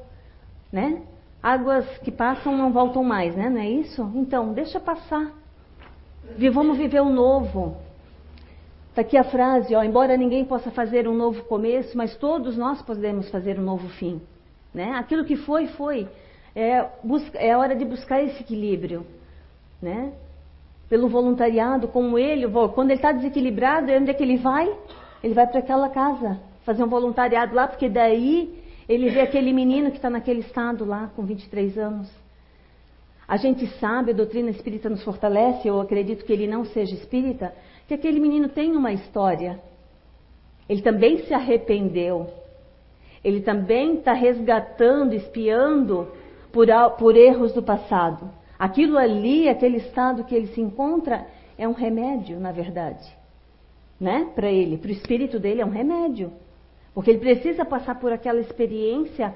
né? 0.71 1.03
Águas 1.43 1.85
que 1.99 2.09
passam 2.11 2.57
não 2.57 2.71
voltam 2.71 3.03
mais, 3.03 3.35
né? 3.35 3.47
Não 3.47 3.61
é 3.61 3.69
isso? 3.69 4.11
Então, 4.15 4.51
deixa 4.51 4.79
passar. 4.79 5.31
Vamos 6.51 6.75
viver 6.75 7.01
o 7.01 7.09
novo. 7.09 7.77
Está 8.91 9.03
aqui 9.03 9.15
a 9.15 9.23
frase, 9.23 9.73
ó, 9.73 9.81
embora 9.81 10.17
ninguém 10.17 10.43
possa 10.43 10.69
fazer 10.69 11.07
um 11.07 11.15
novo 11.15 11.43
começo, 11.45 11.97
mas 11.97 12.13
todos 12.17 12.57
nós 12.57 12.81
podemos 12.81 13.31
fazer 13.31 13.57
um 13.57 13.63
novo 13.63 13.87
fim. 13.87 14.21
Né? 14.73 14.91
Aquilo 14.95 15.23
que 15.23 15.37
foi, 15.37 15.67
foi 15.67 16.09
é, 16.53 16.85
busca, 17.01 17.39
é 17.39 17.55
hora 17.55 17.73
de 17.73 17.85
buscar 17.85 18.21
esse 18.21 18.41
equilíbrio, 18.41 19.05
né? 19.81 20.11
Pelo 20.89 21.07
voluntariado, 21.07 21.87
como 21.87 22.19
ele, 22.19 22.45
quando 22.75 22.91
ele 22.91 22.99
está 22.99 23.13
desequilibrado, 23.13 23.89
onde 23.93 24.11
é 24.11 24.13
que 24.13 24.23
ele 24.23 24.35
vai? 24.35 24.69
Ele 25.23 25.33
vai 25.33 25.47
para 25.47 25.59
aquela 25.59 25.87
casa, 25.87 26.41
fazer 26.65 26.83
um 26.83 26.89
voluntariado 26.89 27.55
lá, 27.55 27.67
porque 27.67 27.87
daí 27.87 28.61
ele 28.89 29.09
vê 29.09 29.21
aquele 29.21 29.53
menino 29.53 29.89
que 29.89 29.95
está 29.95 30.09
naquele 30.09 30.41
estado 30.41 30.83
lá, 30.83 31.09
com 31.15 31.23
23 31.23 31.77
anos. 31.77 32.11
A 33.25 33.37
gente 33.37 33.65
sabe, 33.79 34.11
a 34.11 34.13
doutrina 34.13 34.49
espírita 34.49 34.89
nos 34.89 35.01
fortalece, 35.01 35.65
eu 35.65 35.79
acredito 35.79 36.25
que 36.25 36.33
ele 36.33 36.45
não 36.45 36.65
seja 36.65 36.93
espírita, 36.93 37.53
que 37.91 37.95
aquele 37.95 38.21
menino 38.21 38.47
tem 38.47 38.71
uma 38.71 38.93
história. 38.93 39.59
Ele 40.69 40.81
também 40.81 41.25
se 41.25 41.33
arrependeu. 41.33 42.29
Ele 43.21 43.41
também 43.41 43.95
está 43.95 44.13
resgatando, 44.13 45.13
espiando 45.13 46.07
por, 46.53 46.67
por 46.97 47.17
erros 47.17 47.51
do 47.51 47.61
passado. 47.61 48.31
Aquilo 48.57 48.97
ali, 48.97 49.49
aquele 49.49 49.75
estado 49.75 50.23
que 50.23 50.33
ele 50.33 50.47
se 50.47 50.61
encontra, 50.61 51.27
é 51.57 51.67
um 51.67 51.73
remédio, 51.73 52.39
na 52.39 52.53
verdade. 52.53 53.05
Né? 53.99 54.31
Para 54.33 54.49
ele, 54.49 54.77
para 54.77 54.87
o 54.87 54.93
espírito 54.93 55.37
dele 55.37 55.59
é 55.59 55.65
um 55.65 55.69
remédio. 55.69 56.31
Porque 56.93 57.11
ele 57.11 57.19
precisa 57.19 57.65
passar 57.65 57.99
por 57.99 58.13
aquela 58.13 58.39
experiência 58.39 59.35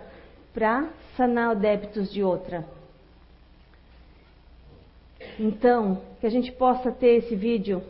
para 0.54 0.88
sanar 1.18 1.58
débitos 1.58 2.10
de 2.10 2.24
outra. 2.24 2.66
Então, 5.38 6.02
que 6.22 6.26
a 6.26 6.32
gente 6.32 6.54
possa 6.54 6.90
ter 6.90 7.18
esse 7.18 7.36
vídeo 7.36 7.84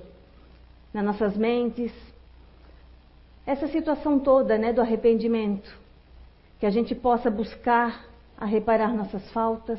nas 0.96 1.04
nossas 1.04 1.36
mentes, 1.36 1.92
essa 3.46 3.68
situação 3.68 4.18
toda, 4.18 4.58
né, 4.58 4.72
do 4.72 4.80
arrependimento, 4.80 5.78
que 6.58 6.66
a 6.66 6.70
gente 6.70 6.96
possa 6.96 7.30
buscar 7.30 8.06
a 8.38 8.46
reparar 8.46 8.96
nossas 8.96 9.30
faltas, 9.32 9.78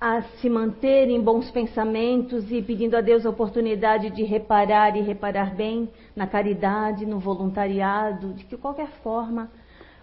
a 0.00 0.20
se 0.40 0.50
manter 0.50 1.08
em 1.08 1.20
bons 1.20 1.48
pensamentos 1.52 2.50
e 2.50 2.60
pedindo 2.60 2.96
a 2.96 3.00
Deus 3.00 3.24
a 3.24 3.30
oportunidade 3.30 4.10
de 4.10 4.24
reparar 4.24 4.96
e 4.96 5.00
reparar 5.00 5.54
bem 5.54 5.88
na 6.16 6.26
caridade, 6.26 7.06
no 7.06 7.20
voluntariado, 7.20 8.34
de 8.34 8.42
que 8.42 8.56
qualquer 8.56 8.88
forma, 9.04 9.48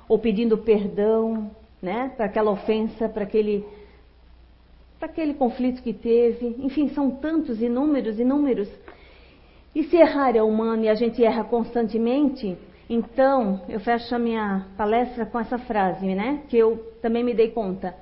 ou 0.08 0.18
pedindo 0.18 0.58
perdão, 0.58 1.52
né, 1.82 2.14
para 2.16 2.28
aquela 2.28 2.50
ofensa, 2.50 3.10
para 3.10 3.24
aquele 3.24 3.66
para 4.98 5.10
aquele 5.10 5.34
conflito 5.34 5.82
que 5.82 5.94
teve. 5.94 6.56
Enfim, 6.60 6.90
são 6.90 7.12
tantos, 7.12 7.62
inúmeros, 7.62 8.20
inúmeros. 8.20 8.70
E 9.74 9.84
se 9.84 9.98
errar 9.98 10.36
é 10.36 10.42
humano 10.42 10.84
e 10.84 10.90
a 10.90 10.96
gente 10.96 11.24
erra 11.24 11.44
constantemente, 11.44 12.58
então, 12.90 13.62
eu 13.70 13.80
fecho 13.80 14.16
a 14.16 14.20
minha 14.20 14.66
palestra 14.76 15.24
com 15.24 15.40
essa 15.40 15.60
frase, 15.60 16.08
né? 16.16 16.42
Que 16.50 16.58
eu 16.58 16.78
também 17.04 17.24
me 17.24 17.36
dei 17.36 17.52
conta. 17.52 17.96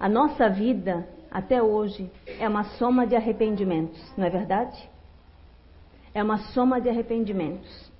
A 0.00 0.08
nossa 0.08 0.48
vida, 0.48 1.06
até 1.30 1.62
hoje, 1.62 2.10
é 2.40 2.48
uma 2.48 2.64
soma 2.64 3.06
de 3.06 3.14
arrependimentos, 3.14 4.12
não 4.16 4.26
é 4.26 4.30
verdade? 4.30 4.90
É 6.12 6.20
uma 6.20 6.38
soma 6.38 6.80
de 6.80 6.88
arrependimentos. 6.88 7.92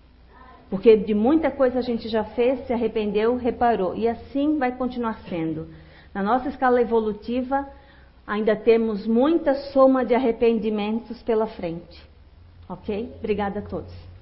Porque 0.68 0.96
de 0.96 1.14
muita 1.14 1.48
coisa 1.48 1.78
a 1.78 1.82
gente 1.82 2.08
já 2.08 2.24
fez, 2.24 2.66
se 2.66 2.72
arrependeu, 2.72 3.36
reparou. 3.36 3.94
E 3.94 4.08
assim 4.08 4.58
vai 4.58 4.72
continuar 4.72 5.20
sendo. 5.28 5.68
Na 6.12 6.24
nossa 6.24 6.48
escala 6.48 6.80
evolutiva, 6.80 7.68
ainda 8.26 8.56
temos 8.56 9.06
muita 9.06 9.54
soma 9.72 10.04
de 10.04 10.12
arrependimentos 10.12 11.22
pela 11.22 11.46
frente. 11.46 12.13
Ok? 12.68 12.88
Obrigada 13.18 13.60
a 13.60 13.62
todos. 13.62 14.13